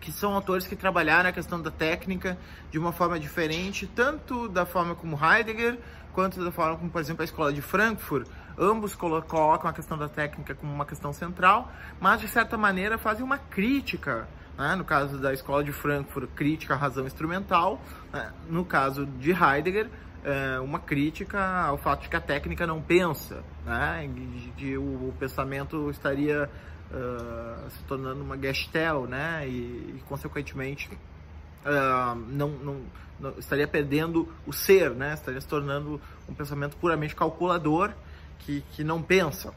que 0.00 0.12
são 0.12 0.34
autores 0.34 0.66
que 0.66 0.76
trabalharam 0.76 1.28
a 1.28 1.32
questão 1.32 1.60
da 1.60 1.70
técnica 1.70 2.38
de 2.70 2.78
uma 2.78 2.92
forma 2.92 3.18
diferente, 3.18 3.86
tanto 3.86 4.48
da 4.48 4.64
forma 4.64 4.94
como 4.94 5.18
Heidegger, 5.22 5.78
quanto 6.12 6.42
da 6.42 6.50
forma 6.50 6.76
como, 6.76 6.90
por 6.90 7.00
exemplo, 7.00 7.22
a 7.22 7.24
Escola 7.24 7.52
de 7.52 7.60
Frankfurt. 7.60 8.28
Ambos 8.58 8.94
colocam 8.94 9.50
a 9.50 9.72
questão 9.72 9.98
da 9.98 10.08
técnica 10.08 10.54
como 10.54 10.72
uma 10.72 10.84
questão 10.86 11.12
central, 11.12 11.70
mas 12.00 12.20
de 12.20 12.28
certa 12.28 12.56
maneira 12.56 12.98
fazem 12.98 13.24
uma 13.24 13.38
crítica 13.38 14.26
né? 14.58 14.74
no 14.74 14.84
caso 14.84 15.16
da 15.18 15.32
Escola 15.32 15.62
de 15.62 15.72
Frankfurt, 15.72 16.28
crítica 16.34 16.74
à 16.74 16.76
razão 16.76 17.06
instrumental, 17.06 17.80
né? 18.12 18.32
no 18.50 18.64
caso 18.64 19.06
de 19.06 19.30
Heidegger, 19.30 19.88
é, 20.24 20.58
uma 20.60 20.78
crítica 20.78 21.40
ao 21.62 21.78
fato 21.78 22.02
de 22.02 22.08
que 22.08 22.16
a 22.16 22.20
técnica 22.20 22.66
não 22.66 22.82
pensa, 22.82 23.42
né? 23.64 24.08
de, 24.12 24.50
de 24.52 24.78
o, 24.78 25.08
o, 25.08 25.14
pensamento 25.18 25.90
estaria 25.90 26.50
uh, 26.90 27.70
se 27.70 27.82
tornando 27.84 28.22
uma 28.22 28.36
gestel, 28.36 29.06
né? 29.06 29.46
e, 29.46 29.96
e 29.96 30.02
consequentemente 30.08 30.90
uh, 30.92 32.16
não, 32.28 32.48
não, 32.48 32.80
não, 33.20 33.38
estaria 33.38 33.66
perdendo 33.66 34.28
o 34.46 34.52
ser, 34.52 34.90
né? 34.90 35.14
estaria 35.14 35.40
se 35.40 35.46
tornando 35.46 36.00
um 36.28 36.34
pensamento 36.34 36.76
puramente 36.76 37.14
calculador 37.14 37.92
que, 38.40 38.62
que 38.72 38.82
não 38.82 39.02
pensa. 39.02 39.50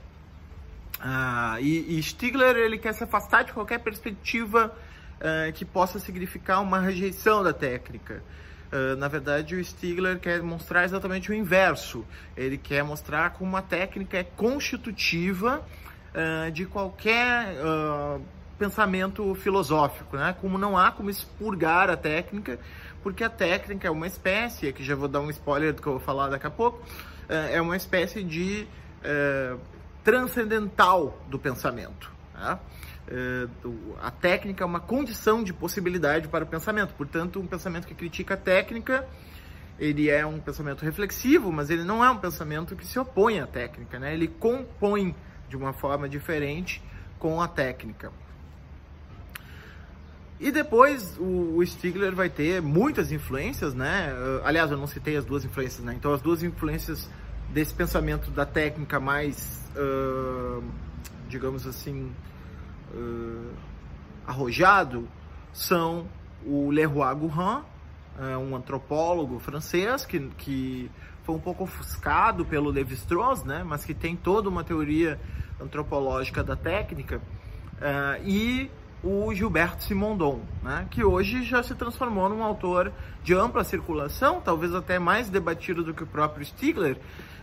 Uh, 0.99 1.59
e, 1.59 1.97
e, 1.97 2.03
Stigler 2.03 2.55
ele 2.55 2.77
quer 2.77 2.93
se 2.93 3.03
afastar 3.03 3.43
de 3.43 3.51
qualquer 3.51 3.79
perspectiva 3.79 4.75
que 5.53 5.63
possa 5.63 5.99
significar 5.99 6.63
uma 6.63 6.79
rejeição 6.79 7.43
da 7.43 7.53
técnica. 7.53 8.23
Uh, 8.71 8.95
na 8.95 9.09
verdade, 9.09 9.55
o 9.55 9.63
Stigler 9.63 10.17
quer 10.17 10.41
mostrar 10.41 10.85
exatamente 10.85 11.29
o 11.29 11.33
inverso. 11.33 12.05
Ele 12.37 12.57
quer 12.57 12.83
mostrar 12.83 13.31
como 13.31 13.57
a 13.57 13.61
técnica 13.61 14.17
é 14.17 14.23
constitutiva 14.23 15.61
uh, 16.15 16.51
de 16.51 16.65
qualquer 16.65 17.53
uh, 17.57 18.21
pensamento 18.57 19.35
filosófico, 19.35 20.15
né? 20.15 20.33
Como 20.39 20.57
não 20.57 20.77
há 20.77 20.89
como 20.89 21.09
expurgar 21.09 21.89
a 21.89 21.97
técnica, 21.97 22.57
porque 23.03 23.25
a 23.25 23.29
técnica 23.29 23.89
é 23.89 23.91
uma 23.91 24.07
espécie, 24.07 24.71
que 24.71 24.85
já 24.85 24.95
vou 24.95 25.09
dar 25.09 25.19
um 25.19 25.29
spoiler 25.29 25.73
do 25.73 25.81
que 25.81 25.87
eu 25.87 25.93
vou 25.93 26.01
falar 26.01 26.29
daqui 26.29 26.47
a 26.47 26.51
pouco, 26.51 26.81
é 27.27 27.61
uma 27.61 27.77
espécie 27.77 28.23
de 28.23 28.67
transcendental 30.03 31.17
do 31.27 31.39
pensamento. 31.39 32.11
Né? 32.35 32.59
Eh, 33.11 33.47
a 34.01 34.09
técnica 34.09 34.63
é 34.63 34.65
uma 34.65 34.79
condição 34.79 35.43
de 35.43 35.51
possibilidade 35.51 36.29
para 36.29 36.45
o 36.45 36.47
pensamento. 36.47 36.93
Portanto, 36.93 37.41
um 37.41 37.45
pensamento 37.45 37.85
que 37.85 37.93
critica 37.93 38.35
a 38.35 38.37
técnica, 38.37 39.05
ele 39.77 40.09
é 40.09 40.25
um 40.25 40.39
pensamento 40.39 40.85
reflexivo, 40.85 41.51
mas 41.51 41.69
ele 41.69 41.83
não 41.83 42.03
é 42.03 42.09
um 42.09 42.17
pensamento 42.17 42.73
que 42.73 42.87
se 42.87 42.97
opõe 42.97 43.41
à 43.41 43.45
técnica, 43.45 43.99
né? 43.99 44.13
Ele 44.13 44.29
compõe 44.29 45.13
de 45.49 45.57
uma 45.57 45.73
forma 45.73 46.07
diferente 46.07 46.81
com 47.19 47.41
a 47.41 47.49
técnica. 47.49 48.13
E 50.39 50.49
depois 50.49 51.17
o, 51.19 51.63
Stigler 51.65 52.15
vai 52.15 52.29
ter 52.29 52.61
muitas 52.61 53.11
influências, 53.11 53.73
né? 53.73 54.09
Eh, 54.09 54.41
aliás, 54.45 54.71
eu 54.71 54.77
não 54.77 54.87
citei 54.87 55.17
as 55.17 55.25
duas 55.25 55.43
influências, 55.43 55.83
né? 55.83 55.93
Então, 55.93 56.13
as 56.13 56.21
duas 56.21 56.43
influências 56.43 57.09
desse 57.49 57.73
pensamento 57.73 58.31
da 58.31 58.45
técnica 58.45 59.01
mais, 59.01 59.69
uh, 59.75 60.63
digamos 61.27 61.67
assim, 61.67 62.09
uh, 62.93 63.53
arrojado 64.25 65.07
são 65.53 66.07
o 66.45 66.69
Leroy 66.69 67.13
Gourand, 67.15 67.63
uh, 68.17 68.37
um 68.37 68.55
antropólogo 68.55 69.39
francês 69.39 70.05
que, 70.05 70.19
que 70.37 70.89
foi 71.23 71.35
um 71.35 71.39
pouco 71.39 71.63
ofuscado 71.63 72.45
pelo 72.45 72.69
Lévi-Strauss, 72.69 73.43
né, 73.43 73.63
mas 73.63 73.85
que 73.85 73.93
tem 73.93 74.15
toda 74.15 74.49
uma 74.49 74.63
teoria 74.63 75.19
antropológica 75.59 76.43
da 76.43 76.55
técnica, 76.55 77.17
uh, 77.17 78.25
e 78.25 78.69
o 79.03 79.33
Gilberto 79.33 79.83
Simondon, 79.83 80.41
né, 80.61 80.87
que 80.89 81.03
hoje 81.03 81.43
já 81.43 81.63
se 81.63 81.73
transformou 81.73 82.29
num 82.29 82.43
autor 82.43 82.91
de 83.23 83.33
ampla 83.33 83.63
circulação, 83.63 84.41
talvez 84.41 84.73
até 84.75 84.99
mais 84.99 85.29
debatido 85.29 85.83
do 85.83 85.93
que 85.93 86.03
o 86.03 86.07
próprio 86.07 86.45
Stigler, 86.45 86.97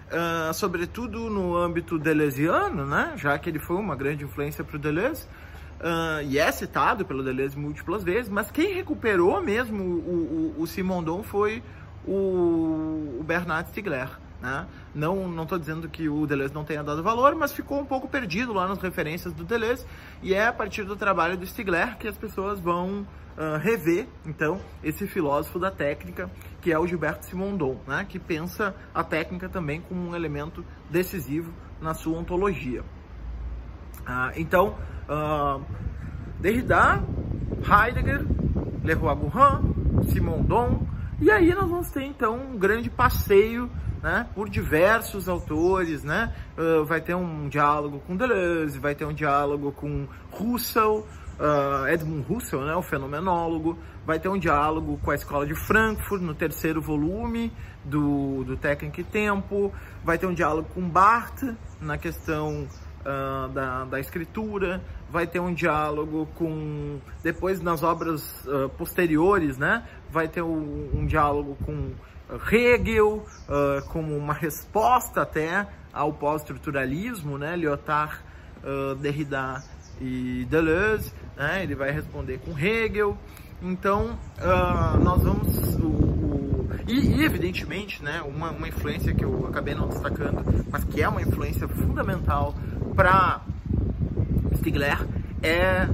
uh, 0.09 0.53
sobretudo 0.55 1.31
no 1.31 1.57
âmbito 1.57 1.99
deleuziano, 1.99 2.87
né, 2.87 3.12
já 3.16 3.38
que 3.38 3.49
ele 3.49 3.59
foi 3.59 3.77
uma 3.77 3.97
grande 3.97 4.25
influência 4.25 4.64
para 4.64 4.77
o 4.77 4.79
Deleuze, 4.79 5.25
uh, 5.81 6.23
e 6.25 6.38
é 6.38 6.51
citado 6.51 7.05
pelo 7.05 7.23
Deleuze 7.23 7.59
múltiplas 7.59 8.03
vezes, 8.03 8.31
mas 8.31 8.51
quem 8.51 8.75
recuperou 8.75 9.40
mesmo 9.42 9.83
o, 9.83 10.55
o, 10.59 10.62
o 10.62 10.66
Simondon 10.66 11.23
foi 11.23 11.62
o, 12.07 13.18
o 13.21 13.25
Bernard 13.27 13.68
Stiegler. 13.71 14.09
Né? 14.40 14.66
Não 14.94 15.42
estou 15.42 15.59
dizendo 15.59 15.88
que 15.88 16.09
o 16.09 16.27
Deleuze 16.27 16.55
não 16.55 16.64
tenha 16.64 16.83
dado 16.83 17.03
valor, 17.03 17.35
mas 17.35 17.53
ficou 17.53 17.81
um 17.81 17.85
pouco 17.85 18.09
perdido 18.09 18.53
lá 18.53 18.68
nas 18.68 18.79
referências 18.79 19.35
do 19.35 19.44
Deleuze 19.44 19.85
e 20.22 20.33
é 20.33 20.46
a 20.46 20.53
partir 20.53 20.85
do 20.85 20.94
trabalho 20.94 21.37
do 21.37 21.44
Stigler 21.44 21.98
que 21.98 22.07
as 22.07 22.16
pessoas 22.16 22.61
vão 22.61 23.01
uh, 23.37 23.59
rever, 23.61 24.07
então, 24.24 24.61
esse 24.83 25.07
filósofo 25.09 25.59
da 25.59 25.70
técnica 25.70 26.31
que 26.61 26.72
é 26.72 26.79
o 26.79 26.87
Gilberto 26.87 27.24
Simondon, 27.27 27.81
né? 27.87 28.07
que 28.09 28.18
pensa 28.18 28.74
a 28.94 29.03
técnica 29.03 29.48
também 29.48 29.81
como 29.81 30.09
um 30.09 30.14
elemento 30.14 30.64
decisivo 30.88 31.53
na 31.81 31.94
sua 31.94 32.16
ontologia. 32.18 32.83
Uh, 34.03 34.33
então, 34.37 34.77
uh, 35.09 35.64
Derrida, 36.38 37.03
Heidegger, 37.68 38.24
Leroy-Gourand, 38.85 39.62
Simondon, 40.12 40.87
e 41.20 41.29
aí 41.33 41.53
nós 41.53 41.68
vamos 41.68 41.90
ter 41.90 42.05
então 42.05 42.37
um 42.37 42.57
grande 42.57 42.88
passeio 42.88 43.68
né, 44.02 44.26
por 44.34 44.48
diversos 44.48 45.28
autores, 45.28 46.04
né? 46.04 46.34
Uh, 46.56 46.84
vai 46.84 47.00
ter 47.00 47.14
um 47.14 47.48
diálogo 47.48 48.00
com 48.06 48.16
Deleuze, 48.16 48.78
vai 48.78 48.94
ter 48.94 49.04
um 49.04 49.12
diálogo 49.12 49.72
com 49.72 50.06
Russell, 50.30 51.06
uh, 51.38 51.87
Edmund 51.88 52.26
Russell, 52.28 52.62
né, 52.62 52.74
o 52.74 52.82
fenomenólogo, 52.82 53.78
vai 54.06 54.18
ter 54.18 54.28
um 54.28 54.38
diálogo 54.38 54.98
com 55.02 55.11
a 55.11 55.14
Escola 55.14 55.46
de 55.46 55.54
Frankfurt 55.54 56.22
no 56.22 56.34
terceiro 56.34 56.80
volume 56.80 57.52
do, 57.84 58.44
do 58.44 58.56
Técnica 58.56 59.00
e 59.00 59.04
Tempo, 59.04 59.72
vai 60.04 60.18
ter 60.18 60.26
um 60.26 60.34
diálogo 60.34 60.68
com 60.74 60.88
Barthes 60.88 61.54
na 61.80 61.98
questão 61.98 62.66
uh, 63.00 63.48
da, 63.48 63.84
da 63.84 64.00
escritura, 64.00 64.80
vai 65.11 65.26
ter 65.26 65.40
um 65.40 65.52
diálogo 65.54 66.28
com, 66.34 66.98
depois 67.22 67.61
nas 67.61 67.82
obras 67.82 68.46
posteriores, 68.76 69.56
né, 69.56 69.82
vai 70.11 70.28
ter 70.28 70.42
um, 70.42 70.90
um 70.94 71.06
diálogo 71.06 71.56
com 71.64 71.92
Hegel 72.51 73.27
uh, 73.49 73.83
como 73.88 74.17
uma 74.17 74.35
resposta 74.35 75.23
até 75.23 75.67
ao 75.93 76.12
pós-estruturalismo, 76.12 77.38
né? 77.38 77.57
Lyotard, 77.57 78.17
uh, 78.62 78.95
Derrida 78.97 79.62
e 80.01 80.47
Deleuze, 80.51 81.12
né? 81.37 81.62
Ele 81.62 81.75
vai 81.75 81.91
responder 81.91 82.38
com 82.38 82.59
Hegel. 82.59 83.17
Então, 83.62 84.19
uh, 84.38 84.99
nós 85.03 85.23
vamos... 85.23 85.79
E, 86.87 87.21
e, 87.21 87.25
evidentemente, 87.25 88.03
né, 88.03 88.23
uma, 88.23 88.51
uma 88.51 88.67
influência 88.67 89.12
que 89.12 89.23
eu 89.23 89.47
acabei 89.47 89.75
não 89.75 89.88
destacando, 89.88 90.43
mas 90.71 90.85
que 90.85 91.03
é 91.03 91.09
uma 91.09 91.21
influência 91.21 91.69
fundamental 91.69 92.55
para 92.97 93.43
Stigler, 94.57 94.99
é 95.43 95.87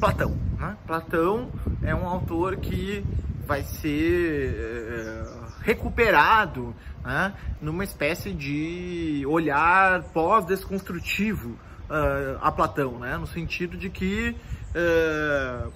Platão. 0.00 0.34
Né? 0.58 0.76
Platão 0.86 1.50
é 1.82 1.94
um 1.94 2.08
autor 2.08 2.56
que 2.56 3.04
vai 3.46 3.62
ser 3.62 4.54
é, 4.54 5.37
recuperado 5.68 6.74
né, 7.04 7.34
numa 7.60 7.84
espécie 7.84 8.32
de 8.32 9.22
olhar 9.26 10.02
pós-desconstrutivo 10.14 11.50
uh, 11.50 12.38
a 12.40 12.50
Platão, 12.50 12.98
né, 12.98 13.18
no 13.18 13.26
sentido 13.26 13.76
de 13.76 13.90
que 13.90 14.34
uh, 14.70 15.70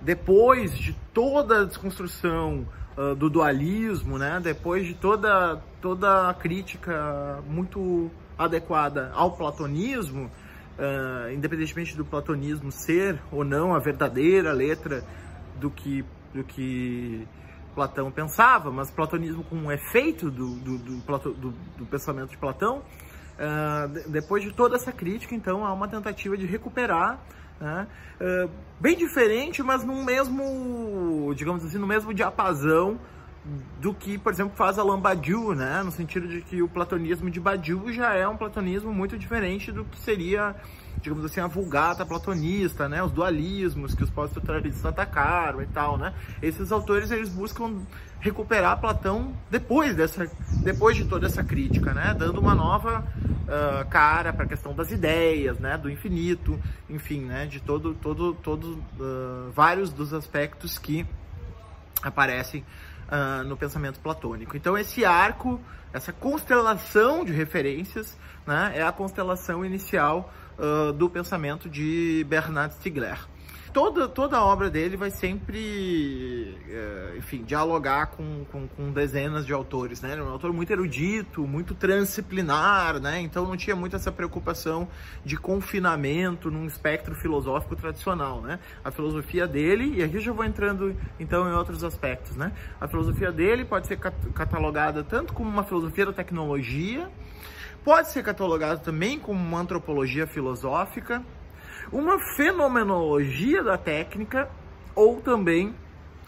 depois 0.00 0.78
de 0.78 0.94
toda 1.12 1.60
a 1.60 1.64
desconstrução 1.64 2.66
uh, 2.96 3.14
do 3.14 3.28
dualismo, 3.28 4.16
né, 4.16 4.40
depois 4.42 4.86
de 4.86 4.94
toda, 4.94 5.60
toda 5.82 6.30
a 6.30 6.34
crítica 6.34 7.40
muito 7.46 8.10
adequada 8.38 9.12
ao 9.14 9.32
platonismo, 9.32 10.30
Uh, 10.78 11.30
independentemente 11.34 11.94
do 11.94 12.06
platonismo 12.06 12.72
ser 12.72 13.20
ou 13.30 13.44
não 13.44 13.74
a 13.74 13.78
verdadeira 13.78 14.50
letra 14.50 15.04
do 15.60 15.70
que 15.70 16.02
do 16.32 16.42
que 16.42 17.28
Platão 17.74 18.10
pensava, 18.10 18.70
mas 18.70 18.90
platonismo 18.90 19.44
com 19.44 19.56
um 19.56 19.72
efeito 19.72 20.30
do, 20.30 20.56
do, 20.56 20.78
do, 20.78 21.32
do, 21.34 21.54
do 21.78 21.86
pensamento 21.86 22.30
de 22.30 22.38
Platão. 22.38 22.82
Uh, 23.38 24.10
depois 24.10 24.42
de 24.42 24.52
toda 24.52 24.76
essa 24.76 24.92
crítica, 24.92 25.34
então, 25.34 25.64
há 25.64 25.72
uma 25.72 25.88
tentativa 25.88 26.36
de 26.36 26.44
recuperar, 26.44 27.18
né? 27.58 27.86
uh, 28.20 28.50
bem 28.78 28.96
diferente, 28.96 29.62
mas 29.62 29.82
no 29.82 30.04
mesmo, 30.04 31.32
digamos 31.34 31.64
assim, 31.64 31.78
no 31.78 31.86
mesmo 31.86 32.12
diapasão 32.12 32.98
do 33.80 33.94
que, 33.94 34.18
por 34.18 34.32
exemplo, 34.32 34.54
faz 34.54 34.78
Alain 34.78 35.00
Badiou, 35.00 35.54
né? 35.54 35.82
No 35.82 35.90
sentido 35.90 36.28
de 36.28 36.42
que 36.42 36.62
o 36.62 36.68
platonismo 36.68 37.30
de 37.30 37.40
Badiou 37.40 37.90
já 37.90 38.12
é 38.14 38.28
um 38.28 38.36
platonismo 38.36 38.92
muito 38.92 39.16
diferente 39.16 39.72
do 39.72 39.84
que 39.84 39.98
seria, 39.98 40.54
digamos 41.02 41.24
assim, 41.24 41.40
a 41.40 41.46
vulgata 41.46 42.04
platonista, 42.04 42.88
né? 42.88 43.02
Os 43.02 43.12
dualismos 43.12 43.94
que 43.94 44.04
os 44.04 44.10
pós-estruturalistas 44.10 44.84
atacaram 44.84 45.62
e 45.62 45.66
tal, 45.66 45.96
né? 45.96 46.12
Esses 46.42 46.70
autores, 46.70 47.10
eles 47.10 47.28
buscam 47.28 47.80
recuperar 48.20 48.78
Platão 48.78 49.32
depois 49.50 49.94
dessa, 49.96 50.30
depois 50.62 50.96
de 50.96 51.06
toda 51.06 51.26
essa 51.26 51.42
crítica, 51.42 51.94
né? 51.94 52.14
Dando 52.18 52.38
uma 52.38 52.54
nova 52.54 53.00
uh, 53.00 53.88
cara 53.88 54.32
para 54.32 54.44
a 54.44 54.48
questão 54.48 54.74
das 54.74 54.90
ideias, 54.90 55.58
né? 55.58 55.78
Do 55.78 55.90
infinito, 55.90 56.60
enfim, 56.88 57.20
né? 57.20 57.46
De 57.46 57.60
todo, 57.60 57.94
todo, 57.94 58.34
todos 58.34 58.76
uh, 58.76 59.50
vários 59.54 59.90
dos 59.90 60.12
aspectos 60.12 60.78
que 60.78 61.06
aparecem 62.02 62.64
uh, 63.10 63.44
no 63.44 63.56
pensamento 63.56 64.00
platônico. 64.00 64.56
Então 64.56 64.76
esse 64.76 65.04
arco, 65.04 65.60
essa 65.92 66.12
constelação 66.12 67.24
de 67.24 67.32
referências, 67.32 68.16
né, 68.46 68.72
é 68.74 68.82
a 68.82 68.92
constelação 68.92 69.64
inicial 69.64 70.32
uh, 70.60 70.92
do 70.92 71.08
pensamento 71.08 71.68
de 71.68 72.24
Bernard 72.28 72.74
Stiegler 72.74 73.18
toda, 73.72 74.08
toda 74.08 74.36
a 74.36 74.44
obra 74.44 74.70
dele 74.70 74.96
vai 74.96 75.10
sempre, 75.10 76.56
é, 76.68 77.14
enfim, 77.16 77.42
dialogar 77.42 78.06
com, 78.06 78.44
com, 78.50 78.68
com, 78.68 78.92
dezenas 78.92 79.46
de 79.46 79.52
autores, 79.52 80.00
né? 80.00 80.12
Ele 80.12 80.20
é 80.20 80.24
um 80.24 80.28
autor 80.28 80.52
muito 80.52 80.70
erudito, 80.70 81.46
muito 81.46 81.74
transdisciplinar, 81.74 83.00
né? 83.00 83.20
Então 83.20 83.46
não 83.46 83.56
tinha 83.56 83.74
muito 83.74 83.96
essa 83.96 84.10
preocupação 84.12 84.88
de 85.24 85.36
confinamento 85.36 86.50
num 86.50 86.66
espectro 86.66 87.14
filosófico 87.14 87.76
tradicional, 87.76 88.40
né? 88.40 88.58
A 88.84 88.90
filosofia 88.90 89.46
dele, 89.46 89.94
e 89.96 90.02
aqui 90.02 90.16
eu 90.16 90.20
já 90.20 90.32
vou 90.32 90.44
entrando 90.44 90.96
então 91.18 91.48
em 91.48 91.52
outros 91.52 91.82
aspectos, 91.84 92.36
né? 92.36 92.52
A 92.80 92.88
filosofia 92.88 93.32
dele 93.32 93.64
pode 93.64 93.86
ser 93.86 93.98
catalogada 93.98 95.02
tanto 95.02 95.32
como 95.32 95.48
uma 95.48 95.64
filosofia 95.64 96.06
da 96.06 96.12
tecnologia, 96.12 97.08
pode 97.84 98.10
ser 98.10 98.22
catalogada 98.22 98.78
também 98.78 99.18
como 99.18 99.38
uma 99.38 99.60
antropologia 99.60 100.26
filosófica, 100.26 101.22
uma 101.92 102.18
fenomenologia 102.36 103.62
da 103.62 103.76
técnica 103.76 104.48
ou 104.94 105.20
também 105.20 105.74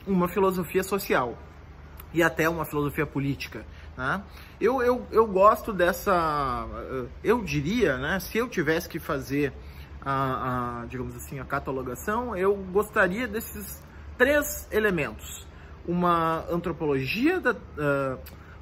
uma 0.06 0.28
filosofia 0.28 0.82
social 0.82 1.36
e 2.12 2.22
até 2.22 2.48
uma 2.48 2.64
filosofia 2.64 3.06
política. 3.06 3.64
Né? 3.96 4.22
Eu, 4.60 4.82
eu, 4.82 5.06
eu 5.10 5.26
gosto 5.26 5.72
dessa, 5.72 6.66
eu 7.22 7.42
diria, 7.42 7.96
né, 7.98 8.18
se 8.20 8.38
eu 8.38 8.48
tivesse 8.48 8.88
que 8.88 8.98
fazer 8.98 9.52
a, 10.04 10.82
a, 10.82 10.86
digamos 10.86 11.14
assim, 11.16 11.38
a 11.38 11.44
catalogação, 11.44 12.36
eu 12.36 12.54
gostaria 12.54 13.28
desses 13.28 13.82
três 14.18 14.68
elementos. 14.70 15.46
Uma 15.86 16.44
antropologia, 16.50 17.40
da, 17.40 17.52
uh, 17.52 18.18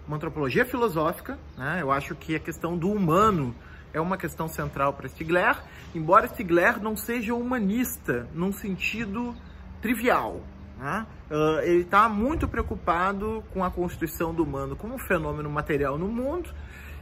uma 0.07 0.17
antropologia 0.17 0.65
filosófica, 0.65 1.39
né? 1.57 1.79
eu 1.81 1.91
acho 1.91 2.15
que 2.15 2.35
a 2.35 2.41
questão 2.41 2.77
do 2.77 2.91
humano 2.91 3.55
é 3.93 4.01
uma 4.01 4.17
questão 4.17 4.49
central 4.49 4.93
para 4.93 5.09
Stigler, 5.09 5.57
embora 5.95 6.29
Stigler 6.29 6.81
não 6.81 6.97
seja 6.97 7.35
humanista 7.35 8.29
num 8.33 8.53
sentido 8.53 9.35
trivial. 9.81 10.41
Né? 10.79 11.07
Uh, 11.31 11.61
ele 11.63 11.83
está 11.83 12.09
muito 12.09 12.49
preocupado 12.49 13.45
com 13.53 13.63
a 13.63 13.71
constituição 13.71 14.35
do 14.35 14.43
humano 14.43 14.75
como 14.77 14.95
um 14.95 14.99
fenômeno 14.99 15.51
material 15.51 15.99
no 15.99 16.09
mundo 16.09 16.51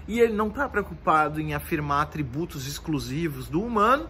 e 0.06 0.20
ele 0.20 0.32
não 0.32 0.48
está 0.48 0.68
preocupado 0.68 1.40
em 1.40 1.54
afirmar 1.54 2.02
atributos 2.02 2.66
exclusivos 2.66 3.48
do 3.48 3.62
humano, 3.62 4.08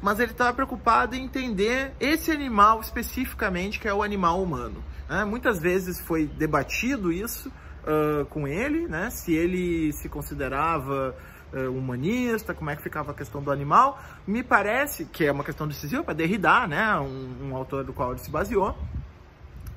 mas 0.00 0.20
ele 0.20 0.32
está 0.32 0.52
preocupado 0.52 1.16
em 1.16 1.24
entender 1.24 1.94
esse 1.98 2.30
animal 2.30 2.80
especificamente, 2.80 3.80
que 3.80 3.88
é 3.88 3.94
o 3.94 4.02
animal 4.02 4.42
humano. 4.42 4.84
Né? 5.08 5.24
Muitas 5.24 5.58
vezes 5.58 5.98
foi 6.00 6.26
debatido 6.26 7.10
isso 7.10 7.50
uh, 7.82 8.24
com 8.26 8.46
ele, 8.46 8.86
né? 8.88 9.10
se 9.10 9.32
ele 9.32 9.92
se 9.92 10.08
considerava 10.08 11.14
uh, 11.52 11.70
humanista, 11.70 12.54
como 12.54 12.70
é 12.70 12.76
que 12.76 12.82
ficava 12.82 13.12
a 13.12 13.14
questão 13.14 13.42
do 13.42 13.50
animal. 13.50 14.00
Me 14.26 14.42
parece 14.42 15.04
que 15.04 15.24
é 15.24 15.32
uma 15.32 15.44
questão 15.44 15.66
decisiva 15.68 16.02
para 16.02 16.14
Derrida, 16.14 16.66
né, 16.66 16.96
um, 16.98 17.50
um 17.50 17.56
autor 17.56 17.84
do 17.84 17.92
qual 17.92 18.10
ele 18.10 18.20
se 18.20 18.30
baseou. 18.30 18.76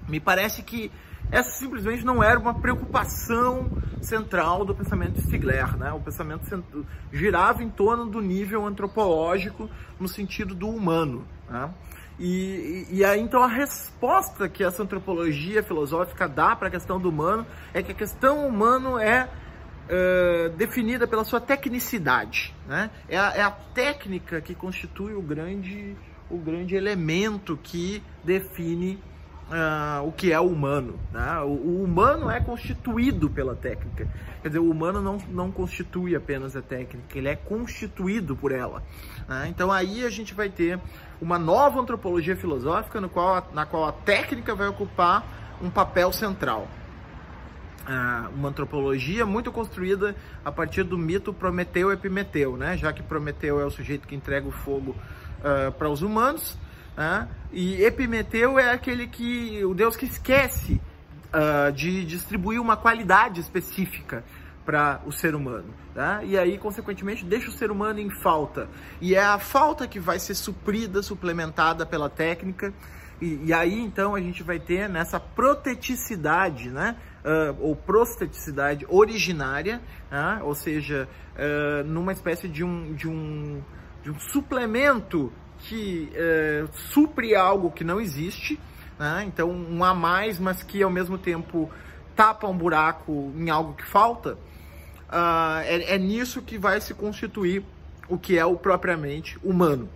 Me 0.08 0.20
parece 0.20 0.62
que 0.62 0.92
essa 1.32 1.50
simplesmente 1.50 2.06
não 2.06 2.24
era 2.24 2.40
uma 2.40 2.54
preocupação 2.54 3.70
central 4.02 4.64
do 4.64 4.76
pensamento 4.76 5.14
de 5.14 5.22
Stigler, 5.24 5.76
né? 5.78 5.92
O 5.92 6.00
pensamento 6.00 6.64
girava 7.12 7.64
em 7.64 7.70
torno 7.70 8.06
do 8.06 8.22
nível 8.22 8.66
antropológico 8.66 9.70
no 10.00 10.08
sentido 10.08 10.54
do 10.54 10.70
humano, 10.70 11.26
né? 11.50 11.74
E, 12.20 12.88
e, 12.90 13.04
aí 13.04 13.20
então 13.20 13.44
a 13.44 13.48
resposta 13.48 14.48
que 14.48 14.64
essa 14.64 14.82
antropologia 14.82 15.62
filosófica 15.62 16.30
dá 16.30 16.56
para 16.56 16.70
a 16.70 16.72
questão 16.72 17.00
do 17.00 17.10
humano 17.10 17.46
é 17.74 17.84
que 17.84 17.92
a 17.92 17.96
questão 17.96 18.48
humano 18.48 18.98
é 18.98 19.28
uh, 19.86 20.50
definida 20.52 21.06
pela 21.06 21.26
sua 21.26 21.42
tecnicidade. 21.42 22.54
Né? 22.68 22.90
É, 23.10 23.18
a, 23.18 23.34
é 23.36 23.42
a 23.42 23.52
técnica 23.52 24.40
que 24.40 24.56
constitui 24.56 25.14
o 25.14 25.22
grande, 25.22 25.96
o 26.30 26.38
grande 26.38 26.76
elemento 26.76 27.60
que 27.62 28.02
define 28.24 28.98
uh, 29.50 30.08
o 30.08 30.12
que 30.12 30.32
é 30.32 30.40
o 30.40 30.48
humano. 30.48 31.00
Né? 31.12 31.40
O, 31.42 31.50
o, 31.50 31.84
humano 31.84 32.30
é 32.30 32.40
constituído 32.40 33.30
pela 33.30 33.56
técnica. 33.56 34.08
Quer 34.42 34.48
dizer, 34.48 34.60
o 34.60 34.70
humano 34.70 35.02
não, 35.02 35.18
não 35.30 35.52
constitui 35.52 36.16
apenas 36.16 36.56
a 36.56 36.62
técnica, 36.62 37.18
ele 37.18 37.28
é 37.28 37.36
constituído 37.36 38.36
por 38.36 38.52
ela. 38.52 38.84
Né? 39.28 39.48
Então 39.50 39.72
aí 39.72 40.06
a 40.06 40.10
gente 40.10 40.34
vai 40.34 40.50
ter 40.50 40.80
uma 41.22 41.40
nova 41.40 41.80
antropologia 41.80 42.36
filosófica 42.36 43.00
no 43.00 43.10
qual, 43.10 43.50
na 43.54 43.66
qual 43.66 43.86
a 43.86 43.92
técnica 43.92 44.56
vai 44.56 44.68
ocupar 44.68 45.58
um 45.62 45.70
papel 45.70 46.12
central. 46.12 46.68
Uh, 47.88 48.30
uma 48.34 48.50
antropologia 48.50 49.28
muito 49.28 49.52
construída 49.52 50.16
a 50.44 50.52
partir 50.52 50.82
do 50.82 50.98
mito 50.98 51.32
Prometeu 51.32 51.92
e 51.92 51.94
Epimeteu, 51.94 52.58
né? 52.58 52.76
já 52.76 52.92
que 52.92 53.04
Prometeu 53.04 53.60
é 53.60 53.66
o 53.66 53.70
sujeito 53.70 54.08
que 54.08 54.16
entrega 54.16 54.48
o 54.48 54.52
fogo 54.52 54.96
uh, 55.40 55.72
para 55.72 55.88
os 55.88 56.02
humanos, 56.02 56.58
né? 56.96 57.28
E 57.52 57.84
Epimeteu 57.84 58.60
é 58.60 58.72
aquele 58.72 59.08
que, 59.08 59.64
o 59.64 59.74
deus 59.74 59.96
que 59.96 60.06
esquece 60.06 60.82
uh, 61.34 61.72
de 61.72 62.06
distribuir 62.06 62.62
uma 62.62 62.76
qualidade 62.76 63.40
específica 63.40 64.24
para 64.66 65.00
o 65.06 65.12
ser 65.12 65.36
humano. 65.36 65.74
Tá? 65.94 66.24
E 66.24 66.38
aí, 66.38 66.58
consequentemente, 66.58 67.24
deixa 67.24 67.50
o 67.50 67.54
ser 67.54 67.72
humano 67.72 68.00
em 68.00 68.10
falta. 68.10 68.68
E 69.00 69.16
é 69.16 69.24
a 69.24 69.40
falta 69.40 69.88
que 69.88 70.00
vai 70.00 70.20
ser 70.20 70.34
suprida, 70.34 71.02
suplementada 71.02 71.86
pela 71.86 72.10
técnica. 72.10 72.74
E, 73.22 73.46
e 73.46 73.54
aí, 73.54 73.80
então, 73.80 74.16
a 74.16 74.20
gente 74.20 74.44
vai 74.44 74.60
ter 74.60 74.90
nessa 74.90 75.20
proteticidade, 75.20 76.70
né? 76.70 76.98
Uh, 77.24 77.58
ou 77.60 77.76
prosteticidade 77.76 78.86
originária, 78.88 79.82
uh, 80.12 80.46
ou 80.46 80.54
seja, 80.54 81.08
uh, 81.36 81.84
numa 81.88 82.12
espécie 82.12 82.48
de 82.48 82.64
um, 82.64 82.94
de 82.94 83.08
um, 83.08 83.64
de 84.04 84.12
um 84.12 84.20
suplemento 84.20 85.32
que 85.68 86.12
é, 86.14 86.66
supre 86.92 87.36
algo 87.36 87.72
que 87.72 87.84
não 87.84 88.00
existe, 88.00 88.60
né? 89.00 89.24
então 89.28 89.50
um 89.50 89.84
a 89.84 89.94
mais, 89.94 90.40
mas 90.40 90.64
que 90.64 90.82
ao 90.82 90.90
mesmo 90.90 91.18
tempo 91.18 91.70
tapa 92.16 92.48
um 92.48 92.58
buraco 92.58 93.34
em 93.36 93.50
algo 93.50 93.74
que 93.74 93.86
falta, 93.86 94.34
uh, 95.10 95.60
é, 95.64 95.96
é, 95.96 95.98
nisso 95.98 96.42
que 96.42 96.58
vai 96.58 96.80
se 96.80 96.94
constituir 96.94 97.64
o 98.08 98.18
que 98.18 98.38
é 98.38 98.46
o 98.46 98.56
propriamente 98.56 99.38
humano. 99.44 99.90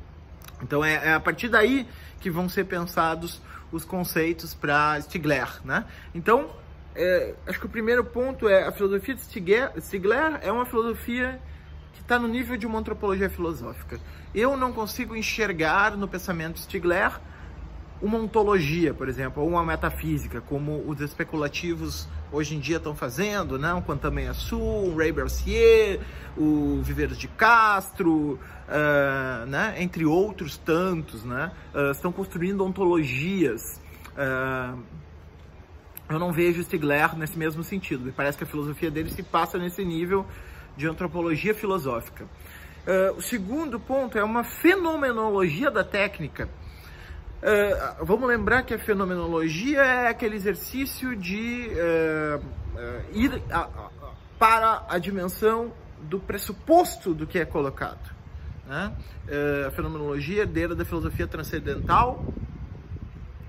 Então 0.61 0.83
é, 0.83 0.95
é 0.95 1.13
a 1.13 1.19
partir 1.19 1.47
daí 1.47 1.87
que 2.19 2.29
vão 2.29 2.49
ser 2.49 2.65
pensados 2.65 3.41
os 3.71 3.85
conceitos 3.85 4.53
para 4.53 4.99
Stigler. 5.01 5.47
Né? 5.63 5.85
Então, 6.13 6.49
é, 6.95 7.35
acho 7.47 7.59
que 7.59 7.65
o 7.67 7.69
primeiro 7.69 8.03
ponto 8.03 8.49
é 8.49 8.63
a 8.63 8.71
filosofia 8.71 9.15
de 9.15 9.21
Stigler, 9.21 9.71
Stigler 9.79 10.39
é 10.41 10.51
uma 10.51 10.65
filosofia 10.65 11.39
está 12.09 12.17
no 12.17 12.27
nível 12.27 12.57
de 12.57 12.65
uma 12.65 12.79
antropologia 12.79 13.29
filosófica. 13.29 13.99
Eu 14.33 14.57
não 14.57 14.73
consigo 14.73 15.15
enxergar 15.15 15.95
no 15.95 16.07
pensamento 16.07 16.59
Stigler 16.59 17.11
uma 18.01 18.17
ontologia, 18.17 18.95
por 18.95 19.07
exemplo, 19.07 19.43
ou 19.43 19.49
uma 19.49 19.63
metafísica, 19.63 20.41
como 20.41 20.83
os 20.87 21.01
especulativos 21.01 22.07
hoje 22.31 22.55
em 22.55 22.59
dia 22.59 22.77
estão 22.77 22.95
fazendo, 22.95 23.59
né? 23.59 23.73
o 23.73 23.83
Quantum 23.83 24.33
Sul, 24.33 24.91
o 24.91 24.97
Ray 24.97 25.11
Bercier, 25.11 25.99
o 26.35 26.81
Viveiros 26.81 27.17
de 27.17 27.27
Castro, 27.27 28.39
uh, 28.39 29.45
né? 29.45 29.75
entre 29.77 30.03
outros 30.03 30.57
tantos, 30.57 31.23
né? 31.23 31.51
Uh, 31.75 31.91
estão 31.91 32.11
construindo 32.11 32.65
ontologias. 32.65 33.79
Uh, 34.15 34.79
eu 36.09 36.17
não 36.17 36.31
vejo 36.31 36.63
Stigler 36.63 37.15
nesse 37.15 37.37
mesmo 37.37 37.63
sentido. 37.63 38.05
Me 38.05 38.11
parece 38.11 38.35
que 38.35 38.43
a 38.43 38.47
filosofia 38.47 38.89
dele 38.89 39.11
se 39.11 39.21
passa 39.21 39.59
nesse 39.59 39.85
nível 39.85 40.25
de 40.79 40.87
antropologia 40.87 41.53
filosófica. 41.53 42.23
Uh, 42.23 43.17
o 43.17 43.21
segundo 43.21 43.77
ponto 43.81 44.17
é 44.17 44.23
uma 44.23 44.45
fenomenologia 44.45 45.69
da 45.69 45.83
técnica. 45.83 46.47
Uh, 47.43 48.05
vamos 48.05 48.29
lembrar 48.29 48.63
que 48.63 48.73
a 48.73 48.79
fenomenologia 48.79 49.81
é 49.81 50.07
aquele 50.07 50.37
exercício 50.37 51.17
de 51.17 51.67
uh, 51.67 52.45
ir 53.11 53.43
a, 53.51 53.59
a, 53.59 53.89
para 54.39 54.85
a 54.87 54.97
dimensão 54.97 55.73
do 56.03 56.17
pressuposto 56.17 57.13
do 57.13 57.27
que 57.27 57.37
é 57.37 57.45
colocado. 57.45 58.17
Né? 58.65 58.93
a 59.65 59.71
fenomenologia 59.71 60.43
herdeira 60.43 60.75
da 60.75 60.85
filosofia 60.85 61.25
transcendental, 61.25 62.23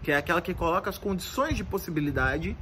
que 0.03 0.11
é 0.11 0.17
aquela 0.17 0.41
que 0.41 0.55
coloca 0.55 0.89
as 0.89 0.97
condições 0.97 1.59
de 1.59 1.63
possibilidade 1.63 2.57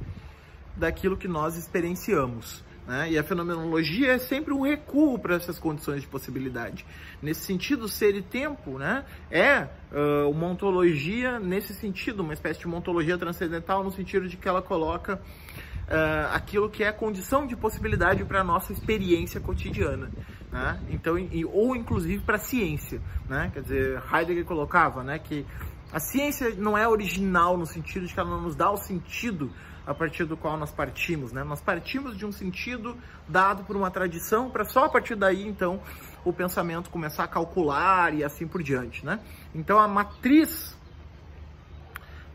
daquilo 0.75 1.15
que 1.15 1.27
nós 1.27 1.55
experienciamos. 1.55 2.61
Né? 2.89 3.11
E 3.11 3.19
a 3.19 3.23
fenomenologia 3.23 4.13
é 4.13 4.17
sempre 4.17 4.51
um 4.51 4.61
recuo 4.61 5.19
para 5.19 5.35
essas 5.35 5.59
condições 5.59 6.01
de 6.01 6.07
possibilidade. 6.07 6.83
Nesse 7.21 7.41
sentido, 7.41 7.87
ser 7.87 8.15
e 8.15 8.23
tempo 8.23 8.79
né, 8.79 9.05
é 9.29 9.67
uh, 9.91 10.27
uma 10.27 10.47
ontologia, 10.47 11.39
nesse 11.39 11.71
sentido, 11.75 12.21
uma 12.21 12.33
espécie 12.33 12.61
de 12.61 12.67
ontologia 12.67 13.15
transcendental, 13.15 13.83
no 13.83 13.91
sentido 13.91 14.27
de 14.27 14.37
que 14.37 14.49
ela 14.49 14.59
coloca 14.59 15.17
uh, 15.17 16.33
aquilo 16.33 16.67
que 16.67 16.83
é 16.83 16.91
condição 16.91 17.45
de 17.45 17.55
possibilidade 17.55 18.25
para 18.25 18.41
a 18.41 18.43
nossa 18.43 18.73
experiência 18.73 19.39
cotidiana. 19.39 20.09
Né? 20.51 20.81
Então, 20.89 21.15
e, 21.15 21.45
ou 21.45 21.75
inclusive 21.75 22.23
para 22.23 22.37
a 22.37 22.39
ciência. 22.39 22.99
Né? 23.29 23.51
Quer 23.53 23.61
dizer, 23.61 24.03
Heidegger 24.11 24.45
colocava 24.45 25.03
né, 25.03 25.19
que 25.19 25.45
a 25.93 25.99
ciência 25.99 26.55
não 26.57 26.75
é 26.75 26.87
original 26.87 27.55
no 27.55 27.67
sentido 27.67 28.07
de 28.07 28.13
que 28.15 28.19
ela 28.19 28.31
não 28.31 28.41
nos 28.41 28.55
dá 28.55 28.71
o 28.71 28.77
sentido 28.77 29.51
a 29.89 29.93
partir 29.95 30.23
do 30.23 30.37
qual 30.37 30.55
nós 30.55 30.71
partimos, 30.71 31.31
né? 31.31 31.43
Nós 31.43 31.61
partimos 31.61 32.15
de 32.15 32.23
um 32.23 32.31
sentido 32.31 32.95
dado 33.27 33.63
por 33.63 33.75
uma 33.75 33.89
tradição 33.89 34.47
para 34.47 34.63
só 34.63 34.85
a 34.85 34.89
partir 34.89 35.15
daí, 35.15 35.47
então, 35.47 35.81
o 36.23 36.31
pensamento 36.31 36.91
começar 36.91 37.23
a 37.23 37.27
calcular 37.27 38.13
e 38.13 38.23
assim 38.23 38.47
por 38.47 38.61
diante, 38.61 39.03
né? 39.03 39.19
Então, 39.53 39.79
a 39.79 39.87
matriz 39.87 40.77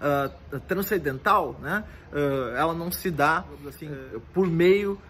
uh, 0.00 0.58
transcendental, 0.66 1.54
né? 1.62 1.84
Uh, 2.12 2.56
ela 2.56 2.74
não 2.74 2.90
se 2.90 3.08
dá 3.08 3.44
assim, 3.68 3.86
uh, 3.86 4.20
por 4.34 4.48
meio 4.48 5.00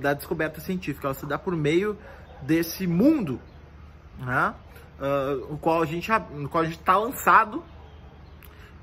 da 0.00 0.12
descoberta 0.12 0.60
científica, 0.60 1.06
ela 1.06 1.14
se 1.14 1.24
dá 1.24 1.38
por 1.38 1.54
meio 1.54 1.96
desse 2.40 2.84
mundo, 2.84 3.40
né? 4.18 4.54
o 5.48 5.56
qual 5.56 5.82
a 5.82 5.86
gente, 5.86 6.10
no 6.34 6.48
qual 6.48 6.64
a 6.64 6.66
gente 6.66 6.80
está 6.80 6.96
lançado 6.96 7.62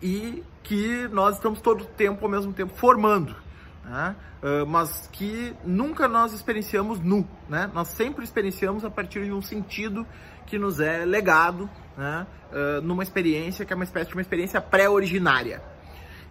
e 0.02 0.44
que 0.64 1.08
nós 1.10 1.36
estamos 1.36 1.62
todo 1.62 1.82
o 1.82 1.86
tempo, 1.86 2.26
ao 2.26 2.32
mesmo 2.32 2.54
tempo, 2.54 2.74
formando. 2.76 3.36
Né? 3.84 4.16
Uh, 4.42 4.66
mas 4.66 5.10
que 5.12 5.54
nunca 5.66 6.08
nós 6.08 6.32
experienciamos 6.32 7.00
nu, 7.00 7.28
né? 7.50 7.70
Nós 7.74 7.90
sempre 7.90 8.24
experienciamos 8.24 8.86
a 8.86 8.90
partir 8.90 9.26
de 9.26 9.34
um 9.34 9.42
sentido 9.42 10.06
que 10.46 10.58
nos 10.58 10.80
é 10.80 11.06
legado, 11.06 11.70
né? 11.98 12.26
Uh, 12.52 12.82
numa 12.82 13.04
experiência 13.04 13.66
que 13.66 13.74
é 13.74 13.76
uma 13.76 13.84
espécie 13.84 14.10
de 14.10 14.16
uma 14.16 14.22
experiência 14.22 14.62
pré-originária. 14.62 15.62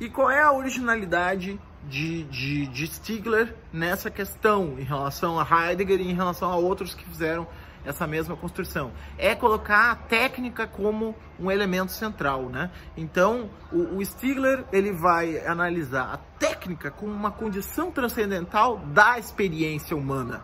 E 0.00 0.08
qual 0.08 0.30
é 0.30 0.40
a 0.40 0.52
originalidade 0.52 1.60
de, 1.88 2.22
de, 2.24 2.66
de 2.68 2.86
Stigler 2.86 3.54
nessa 3.72 4.10
questão 4.10 4.78
em 4.78 4.84
relação 4.84 5.38
a 5.38 5.44
Heidegger 5.44 6.00
e 6.00 6.10
em 6.10 6.14
relação 6.14 6.50
a 6.50 6.56
outros 6.56 6.94
que 6.94 7.04
fizeram 7.04 7.46
essa 7.88 8.06
mesma 8.06 8.36
construção. 8.36 8.92
É 9.16 9.34
colocar 9.34 9.90
a 9.90 9.96
técnica 9.96 10.66
como 10.66 11.14
um 11.40 11.50
elemento 11.50 11.90
central, 11.90 12.50
né? 12.50 12.70
Então, 12.96 13.48
o, 13.72 13.96
o 13.96 14.04
Stigler, 14.04 14.64
ele 14.70 14.92
vai 14.92 15.44
analisar 15.46 16.12
a 16.12 16.18
técnica 16.38 16.90
como 16.90 17.12
uma 17.12 17.30
condição 17.30 17.90
transcendental 17.90 18.78
da 18.78 19.18
experiência 19.18 19.96
humana. 19.96 20.42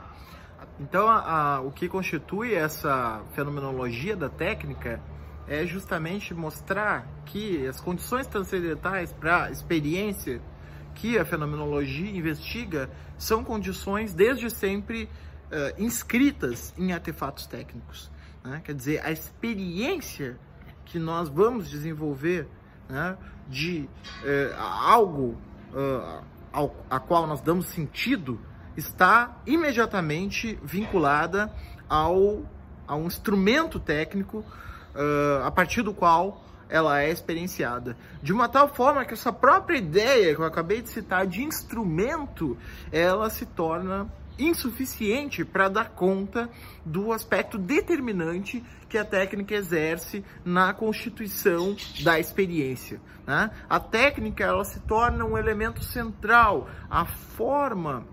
Então, 0.80 1.06
a, 1.06 1.56
a, 1.56 1.60
o 1.60 1.70
que 1.70 1.86
constitui 1.88 2.54
essa 2.54 3.22
fenomenologia 3.34 4.16
da 4.16 4.28
técnica 4.28 5.00
é 5.46 5.66
justamente 5.66 6.32
mostrar 6.32 7.06
que 7.26 7.66
as 7.66 7.78
condições 7.78 8.26
transcendentais 8.26 9.12
para 9.12 9.44
a 9.44 9.50
experiência 9.50 10.40
que 10.94 11.18
a 11.18 11.24
fenomenologia 11.24 12.16
investiga 12.16 12.88
são 13.18 13.44
condições 13.44 14.14
desde 14.14 14.48
sempre 14.48 15.08
uh, 15.54 15.82
inscritas 15.82 16.74
em 16.76 16.92
artefatos 16.92 17.46
técnicos. 17.46 18.10
Né? 18.42 18.60
Quer 18.64 18.74
dizer, 18.74 19.00
a 19.04 19.12
experiência 19.12 20.36
que 20.84 20.98
nós 20.98 21.28
vamos 21.28 21.70
desenvolver 21.70 22.48
né, 22.88 23.16
de 23.48 23.88
uh, 24.22 24.60
algo 24.60 25.38
uh, 25.72 26.24
ao, 26.52 26.74
a 26.90 26.98
qual 26.98 27.26
nós 27.26 27.40
damos 27.40 27.66
sentido 27.66 28.40
está 28.76 29.40
imediatamente 29.46 30.58
vinculada 30.62 31.52
ao, 31.88 32.42
a 32.86 32.96
um 32.96 33.06
instrumento 33.06 33.78
técnico 33.78 34.44
a 35.44 35.50
partir 35.50 35.82
do 35.82 35.92
qual 35.92 36.44
ela 36.68 37.00
é 37.00 37.10
experienciada. 37.10 37.96
De 38.22 38.32
uma 38.32 38.48
tal 38.48 38.68
forma 38.68 39.04
que 39.04 39.12
essa 39.12 39.32
própria 39.32 39.76
ideia 39.78 40.34
que 40.34 40.40
eu 40.40 40.44
acabei 40.44 40.80
de 40.82 40.88
citar 40.88 41.26
de 41.26 41.42
instrumento, 41.42 42.56
ela 42.92 43.28
se 43.30 43.44
torna 43.44 44.08
insuficiente 44.38 45.44
para 45.44 45.68
dar 45.68 45.90
conta 45.90 46.50
do 46.84 47.12
aspecto 47.12 47.58
determinante 47.58 48.64
que 48.88 48.98
a 48.98 49.04
técnica 49.04 49.54
exerce 49.54 50.24
na 50.44 50.72
constituição 50.72 51.76
da 52.02 52.18
experiência. 52.18 53.00
Né? 53.26 53.50
A 53.68 53.80
técnica 53.80 54.44
ela 54.44 54.64
se 54.64 54.80
torna 54.80 55.24
um 55.24 55.38
elemento 55.38 55.82
central, 55.82 56.68
a 56.90 57.04
forma 57.04 58.06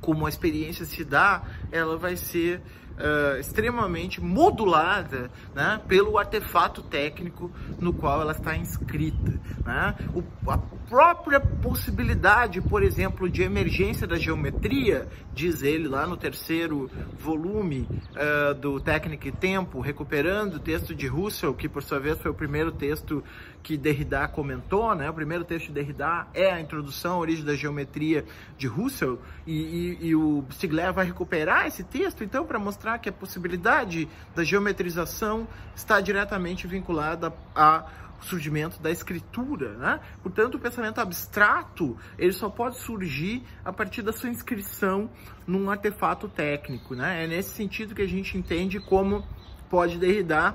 como 0.00 0.26
a 0.26 0.28
experiência 0.28 0.84
se 0.84 1.04
dá, 1.04 1.44
ela 1.70 1.96
vai 1.96 2.16
ser 2.16 2.60
uh, 2.98 3.38
extremamente 3.38 4.20
modulada 4.20 5.30
né, 5.54 5.80
pelo 5.86 6.18
artefato 6.18 6.82
técnico 6.82 7.50
no 7.78 7.92
qual 7.92 8.20
ela 8.20 8.32
está 8.32 8.56
inscrita. 8.56 9.40
Né? 9.64 9.94
O, 10.14 10.22
a 10.50 10.58
própria 10.58 11.40
possibilidade, 11.40 12.60
por 12.60 12.82
exemplo, 12.82 13.28
de 13.28 13.42
emergência 13.42 14.06
da 14.06 14.16
geometria, 14.16 15.08
diz 15.32 15.62
ele 15.62 15.88
lá 15.88 16.06
no 16.06 16.16
terceiro 16.16 16.90
volume 17.18 17.88
uh, 18.10 18.54
do 18.54 18.80
Técnica 18.80 19.28
e 19.28 19.32
Tempo, 19.32 19.80
recuperando 19.80 20.54
o 20.54 20.58
texto 20.58 20.94
de 20.94 21.06
Russell, 21.06 21.54
que 21.54 21.68
por 21.68 21.82
sua 21.82 21.98
vez 21.98 22.18
foi 22.18 22.30
o 22.30 22.34
primeiro 22.34 22.72
texto 22.72 23.22
que 23.62 23.76
Derrida 23.76 24.26
comentou, 24.28 24.94
né? 24.94 25.08
O 25.08 25.14
primeiro 25.14 25.44
texto 25.44 25.68
de 25.68 25.72
Derrida 25.72 26.26
é 26.34 26.50
a 26.50 26.60
introdução 26.60 27.14
à 27.14 27.18
origem 27.18 27.44
da 27.44 27.54
geometria 27.54 28.24
de 28.58 28.66
Russell 28.66 29.20
e, 29.46 29.98
e, 30.00 30.08
e 30.08 30.16
o 30.16 30.44
Stigler 30.50 30.92
vai 30.92 31.06
recuperar 31.06 31.66
esse 31.66 31.84
texto, 31.84 32.24
então, 32.24 32.44
para 32.44 32.58
mostrar 32.58 32.81
que 32.98 33.08
a 33.08 33.12
possibilidade 33.12 34.08
da 34.34 34.44
geometrização 34.44 35.46
está 35.74 36.00
diretamente 36.00 36.66
vinculada 36.66 37.32
a 37.54 37.86
surgimento 38.22 38.80
da 38.80 38.90
escritura, 38.90 39.74
né? 39.74 40.00
Portanto, 40.22 40.54
o 40.54 40.58
pensamento 40.58 41.00
abstrato 41.00 41.96
ele 42.18 42.32
só 42.32 42.48
pode 42.48 42.78
surgir 42.78 43.42
a 43.64 43.72
partir 43.72 44.02
da 44.02 44.12
sua 44.12 44.28
inscrição 44.28 45.10
num 45.46 45.70
artefato 45.70 46.28
técnico, 46.28 46.94
né? 46.94 47.24
É 47.24 47.26
nesse 47.26 47.50
sentido 47.50 47.94
que 47.94 48.02
a 48.02 48.08
gente 48.08 48.38
entende 48.38 48.78
como 48.80 49.24
pode 49.68 49.98
Derrida 49.98 50.54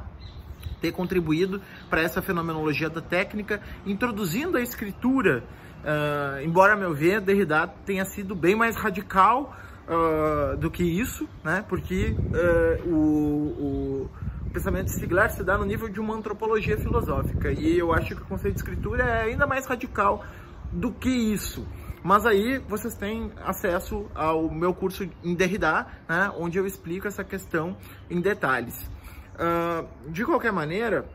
ter 0.82 0.92
contribuído 0.92 1.62
para 1.90 2.02
essa 2.02 2.22
fenomenologia 2.22 2.90
da 2.90 3.02
técnica, 3.02 3.62
introduzindo 3.86 4.58
a 4.58 4.62
escritura. 4.62 5.44
Uh, 5.78 6.44
embora, 6.44 6.74
a 6.74 6.76
meu 6.76 6.94
ver, 6.94 7.22
Derrida 7.22 7.68
tenha 7.86 8.06
sido 8.06 8.36
bem 8.36 8.56
mais 8.56 8.76
radical 8.76 9.56
uh, 9.88 10.58
do 10.58 10.70
que 10.70 10.84
isso, 10.84 11.28
né? 11.44 11.64
Porque 11.68 12.16
uh, 12.16 12.90
o, 12.90 14.10
o 14.46 14.50
pensamento 14.52 14.86
de 14.86 14.94
Stigler 14.94 15.32
se 15.32 15.44
dá 15.44 15.58
no 15.58 15.66
nível 15.66 15.90
de 15.90 16.00
uma 16.00 16.16
antropologia 16.16 16.78
filosófica. 16.78 17.52
E 17.52 17.78
eu 17.78 17.94
acho 17.94 18.16
que 18.16 18.22
o 18.22 18.26
conceito 18.26 18.56
de 18.56 18.60
escritura 18.62 19.04
é 19.04 19.24
ainda 19.24 19.48
mais 19.48 19.66
radical 19.66 20.26
do 20.72 20.92
que 20.92 21.10
isso. 21.10 21.66
Mas 22.04 22.26
aí 22.26 22.60
vocês 22.60 22.96
têm 22.96 23.32
acesso 23.44 24.06
ao 24.14 24.50
meu 24.50 24.74
curso 24.74 25.10
em 25.24 25.36
Derrida, 25.36 25.88
né, 26.08 26.32
onde 26.38 26.58
eu 26.58 26.66
explico 26.66 27.08
essa 27.08 27.24
questão 27.24 27.76
em 28.10 28.22
detalhes. 28.22 28.90
Uh, 29.36 29.88
de 30.10 30.24
qualquer 30.26 30.52
maneira, 30.52 31.06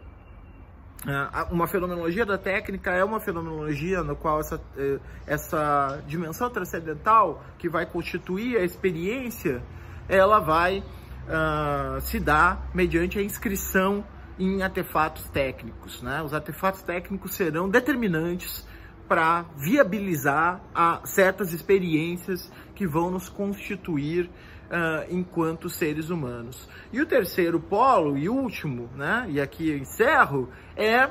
uma 1.51 1.67
fenomenologia 1.67 2.25
da 2.25 2.39
técnica 2.39 2.93
é 2.93 3.05
uma 3.05 3.19
fenomenologia 3.19 4.03
no 4.03 4.15
qual 4.15 4.41
essa, 4.41 4.57
uh, 4.57 5.01
essa 5.27 6.01
dimensão 6.07 6.49
transcendental 6.49 7.43
que 7.59 7.69
vai 7.69 7.85
constituir 7.85 8.57
a 8.57 8.65
experiência, 8.65 9.63
ela 10.09 10.39
vai 10.39 10.79
uh, 10.79 12.01
se 12.01 12.21
dá 12.21 12.59
mediante 12.73 13.19
a 13.19 13.23
inscrição 13.23 14.05
em 14.39 14.63
artefatos 14.63 15.29
técnicos. 15.29 16.03
Né? 16.03 16.23
Os 16.23 16.33
artefatos 16.33 16.83
técnicos 16.83 17.35
serão 17.35 17.69
determinantes 17.69 18.67
para 19.09 19.45
viabilizar 19.59 20.61
certas 21.05 21.53
experiências 21.53 22.51
que 22.75 22.87
vão 22.87 23.11
nos 23.11 23.29
constituir 23.29 24.31
uh, 24.73 25.07
enquanto 25.11 25.69
seres 25.69 26.09
humanos. 26.09 26.69
E 26.93 27.01
o 27.01 27.07
terceiro 27.07 27.61
polo 27.61 28.17
e 28.17 28.29
último, 28.29 28.89
né? 28.97 29.27
e 29.29 29.41
aqui 29.41 29.71
encerro, 29.71 30.49
é 30.75 31.11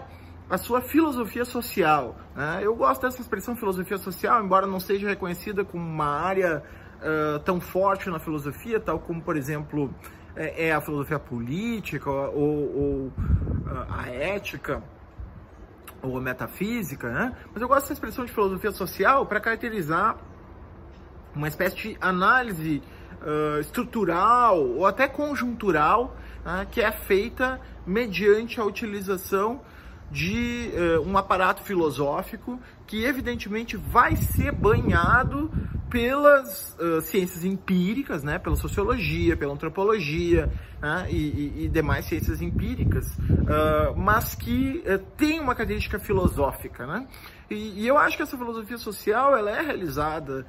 a 0.49 0.57
sua 0.57 0.81
filosofia 0.81 1.45
social. 1.45 2.17
Né? 2.35 2.61
Eu 2.63 2.75
gosto 2.75 3.03
dessa 3.03 3.21
expressão 3.21 3.55
filosofia 3.55 3.97
social, 3.97 4.43
embora 4.43 4.65
não 4.65 4.79
seja 4.79 5.07
reconhecida 5.07 5.63
como 5.63 5.83
uma 5.83 6.19
área 6.19 6.63
uh, 6.97 7.39
tão 7.39 7.61
forte 7.61 8.09
na 8.09 8.19
filosofia, 8.19 8.79
tal 8.79 8.99
como, 8.99 9.21
por 9.21 9.37
exemplo, 9.37 9.93
é, 10.35 10.67
é 10.67 10.73
a 10.73 10.81
filosofia 10.81 11.19
política 11.19 12.09
ou, 12.09 12.75
ou 12.75 13.07
uh, 13.07 13.13
a 13.89 14.09
ética 14.09 14.83
ou 16.01 16.17
a 16.17 16.21
metafísica, 16.21 17.11
né? 17.11 17.35
Mas 17.53 17.61
eu 17.61 17.67
gosto 17.67 17.81
dessa 17.81 17.93
expressão 17.93 18.25
de 18.25 18.31
filosofia 18.31 18.71
social 18.71 19.25
para 19.27 19.39
caracterizar 19.39 20.17
uma 21.35 21.47
espécie 21.47 21.75
de 21.75 21.97
análise 22.01 22.81
uh, 23.21 23.59
estrutural 23.59 24.59
ou 24.59 24.85
até 24.85 25.07
conjuntural 25.07 26.15
uh, 26.45 26.67
que 26.69 26.81
é 26.81 26.91
feita 26.91 27.59
mediante 27.85 28.59
a 28.59 28.65
utilização 28.65 29.61
de 30.11 30.69
uh, 30.73 31.07
um 31.07 31.17
aparato 31.17 31.63
filosófico 31.63 32.59
que 32.85 33.05
evidentemente 33.05 33.77
vai 33.77 34.15
ser 34.17 34.51
banhado 34.51 35.49
pelas 35.91 36.75
uh, 36.79 37.01
ciências 37.01 37.43
empíricas, 37.43 38.23
né, 38.23 38.39
pela 38.39 38.55
sociologia, 38.55 39.35
pela 39.35 39.53
antropologia 39.53 40.49
né, 40.81 41.05
e, 41.09 41.65
e, 41.65 41.69
demais 41.69 42.05
ciências 42.05 42.41
empíricas, 42.41 43.05
uh, 43.17 43.95
mas 43.97 44.33
que 44.33 44.81
uh, 44.87 44.97
tem 45.17 45.41
uma 45.41 45.53
característica 45.53 45.99
filosófica, 45.99 46.87
né? 46.87 47.07
E, 47.49 47.81
e, 47.81 47.87
eu 47.87 47.97
acho 47.97 48.15
que 48.15 48.23
essa 48.23 48.37
filosofia 48.37 48.77
social 48.77 49.35
ela 49.35 49.51
é 49.51 49.59
realizada, 49.59 50.45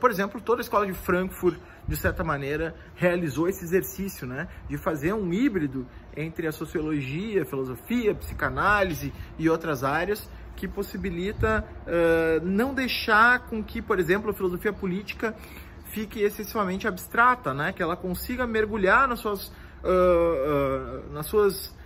por 0.00 0.10
exemplo, 0.10 0.40
toda 0.40 0.60
a 0.60 0.64
escola 0.64 0.84
de 0.84 0.92
Frankfurt 0.92 1.56
de 1.90 1.96
certa 1.96 2.22
maneira 2.22 2.72
realizou 2.94 3.48
esse 3.48 3.64
exercício, 3.64 4.24
né, 4.24 4.46
de 4.68 4.78
fazer 4.78 5.12
um 5.12 5.32
híbrido 5.32 5.84
entre 6.16 6.46
a 6.46 6.52
sociologia, 6.52 7.42
a 7.42 7.44
filosofia, 7.44 8.12
a 8.12 8.14
psicanálise 8.14 9.12
e 9.36 9.50
outras 9.50 9.82
áreas 9.82 10.30
que 10.54 10.68
possibilita 10.68 11.64
uh, 11.82 12.46
não 12.46 12.72
deixar 12.72 13.40
com 13.46 13.64
que, 13.64 13.82
por 13.82 13.98
exemplo, 13.98 14.30
a 14.30 14.32
filosofia 14.32 14.72
política 14.72 15.34
fique 15.86 16.20
excessivamente 16.20 16.86
abstrata, 16.86 17.52
né? 17.52 17.72
que 17.72 17.82
ela 17.82 17.96
consiga 17.96 18.46
mergulhar 18.46 19.08
nas 19.08 19.18
suas, 19.18 19.48
uh, 19.48 21.08
uh, 21.08 21.12
nas 21.12 21.26
suas 21.26 21.78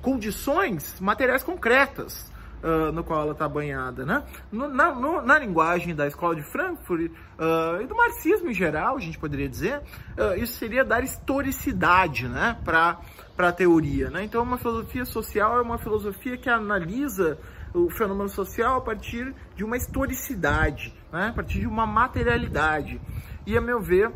condições 0.00 0.98
materiais 1.00 1.42
concretas. 1.42 2.32
Uh, 2.64 2.90
no 2.92 3.04
qual 3.04 3.20
ela 3.20 3.32
está 3.32 3.46
banhada, 3.46 4.06
né? 4.06 4.22
No, 4.50 4.68
na, 4.68 4.94
no, 4.94 5.20
na, 5.20 5.38
linguagem 5.38 5.94
da 5.94 6.06
escola 6.06 6.34
de 6.34 6.42
Frankfurt 6.42 7.10
uh, 7.10 7.82
e 7.82 7.86
do 7.86 7.94
marxismo 7.94 8.48
em 8.48 8.54
geral, 8.54 8.96
a 8.96 9.00
gente 9.00 9.18
poderia 9.18 9.46
dizer, 9.46 9.82
uh, 10.16 10.34
isso 10.42 10.54
seria 10.54 10.82
dar 10.82 11.04
historicidade, 11.04 12.26
né, 12.26 12.56
para 12.64 12.98
a 13.36 13.52
teoria, 13.52 14.08
né? 14.08 14.24
Então, 14.24 14.42
uma 14.42 14.56
filosofia 14.56 15.04
social 15.04 15.58
é 15.58 15.60
uma 15.60 15.76
filosofia 15.76 16.38
que 16.38 16.48
analisa 16.48 17.36
o 17.74 17.90
fenômeno 17.90 18.28
social 18.28 18.76
a 18.76 18.80
partir 18.80 19.34
de 19.56 19.64
uma 19.64 19.76
historicidade, 19.76 20.94
né? 21.12 21.28
a 21.28 21.32
partir 21.32 21.58
de 21.58 21.66
uma 21.66 21.84
materialidade. 21.84 23.00
E, 23.44 23.58
a 23.58 23.60
meu 23.60 23.82
ver, 23.82 24.10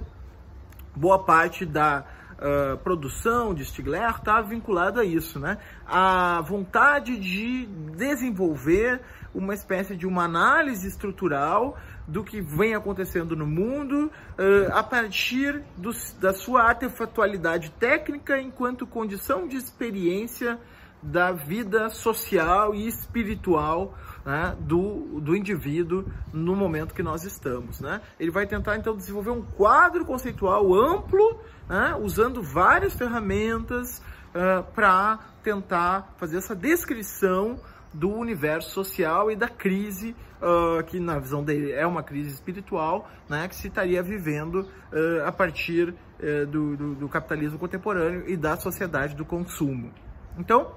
boa 0.95 1.19
parte 1.19 1.67
da 1.67 2.05
uh, 2.39 2.77
produção 2.79 3.53
de 3.55 3.65
Stigler 3.65 4.11
está 4.11 4.41
vinculada 4.41 5.03
a 5.03 5.05
isso, 5.05 5.39
né? 5.39 5.59
A 5.87 6.41
vontade 6.43 7.17
de 7.17 7.67
desenvolver 7.97 9.01
uma 9.35 9.55
espécie 9.55 9.95
de 9.95 10.07
uma 10.07 10.25
análise 10.25 10.87
estrutural 10.89 11.77
do 12.07 12.25
que 12.25 12.41
vem 12.41 12.75
acontecendo 12.75 13.37
no 13.37 13.47
mundo 13.47 14.11
uh, 14.39 14.73
a 14.73 14.83
partir 14.83 15.63
do, 15.77 15.91
da 16.19 16.33
sua 16.33 16.63
artefatualidade 16.63 17.71
técnica 17.79 18.41
enquanto 18.41 18.87
condição 18.87 19.47
de 19.47 19.57
experiência 19.57 20.59
da 21.03 21.33
vida 21.33 21.89
social 21.91 22.75
e 22.75 22.87
espiritual 22.87 23.95
né, 24.25 24.57
do, 24.61 25.21
do 25.21 25.37
indivíduo 25.37 26.05
no 26.33 26.55
momento 26.55 26.95
que 26.95 27.03
nós 27.03 27.25
estamos. 27.25 27.81
Né? 27.81 28.01
Ele 28.19 28.31
vai 28.31 28.47
tentar 28.47 28.77
então 28.77 28.97
desenvolver 28.97 29.31
um 29.31 29.43
quadro 29.43 30.05
conceitual 30.05 30.75
amplo, 30.75 31.41
né, 31.69 31.97
usando 32.01 32.43
várias 32.43 32.95
ferramentas 32.95 33.99
uh, 33.99 34.63
para 34.75 35.19
tentar 35.43 36.15
fazer 36.19 36.39
essa 36.39 36.55
descrição 36.55 37.59
do 37.93 38.11
universo 38.11 38.71
social 38.71 39.31
e 39.31 39.37
da 39.37 39.49
crise 39.49 40.15
uh, 40.43 40.83
que 40.85 41.01
na 41.01 41.19
visão 41.19 41.43
dele 41.43 41.73
é 41.73 41.87
uma 41.87 42.03
crise 42.03 42.31
espiritual, 42.35 43.09
né, 43.29 43.49
que 43.49 43.55
se 43.55 43.69
estaria 43.69 44.03
vivendo 44.03 44.61
uh, 44.61 45.27
a 45.27 45.33
partir 45.33 45.89
uh, 45.89 46.47
do, 46.47 46.77
do, 46.77 46.95
do 46.95 47.09
capitalismo 47.09 47.59
contemporâneo 47.59 48.29
e 48.29 48.37
da 48.37 48.57
sociedade 48.57 49.17
do 49.17 49.25
consumo. 49.25 49.91
Então, 50.39 50.73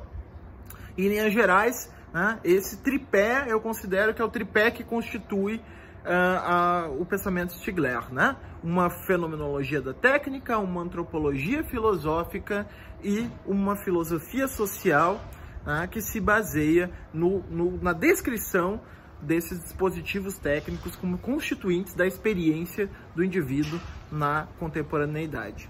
em 0.97 1.08
linhas 1.08 1.34
gerais, 1.34 1.91
né, 2.13 2.39
esse 2.43 2.77
tripé 2.82 3.45
eu 3.47 3.60
considero 3.62 4.13
que 4.13 4.21
é 4.21 4.25
o 4.25 4.30
tripé 4.30 4.69
que 4.71 4.84
constitui 4.84 5.62
uh, 6.06 7.01
o 7.01 7.06
pensamento 7.06 7.54
Stigler, 7.54 8.12
né? 8.13 8.36
Uma 8.63 8.89
fenomenologia 8.89 9.82
da 9.82 9.93
técnica, 9.93 10.58
uma 10.60 10.82
antropologia 10.82 11.63
filosófica 11.63 12.67
e 13.04 13.30
uma 13.45 13.75
filosofia 13.75 14.47
social 14.47 15.19
uh, 15.65 15.88
que 15.88 16.01
se 16.01 16.19
baseia 16.19 16.91
no, 17.13 17.39
no, 17.49 17.82
na 17.82 17.93
descrição 17.93 18.82
desses 19.21 19.62
dispositivos 19.62 20.38
técnicos 20.38 20.95
como 20.95 21.17
constituintes 21.17 21.93
da 21.93 22.08
experiência 22.08 22.89
do 23.15 23.23
indivíduo 23.23 23.80
na 24.12 24.47
contemporaneidade. 24.60 25.69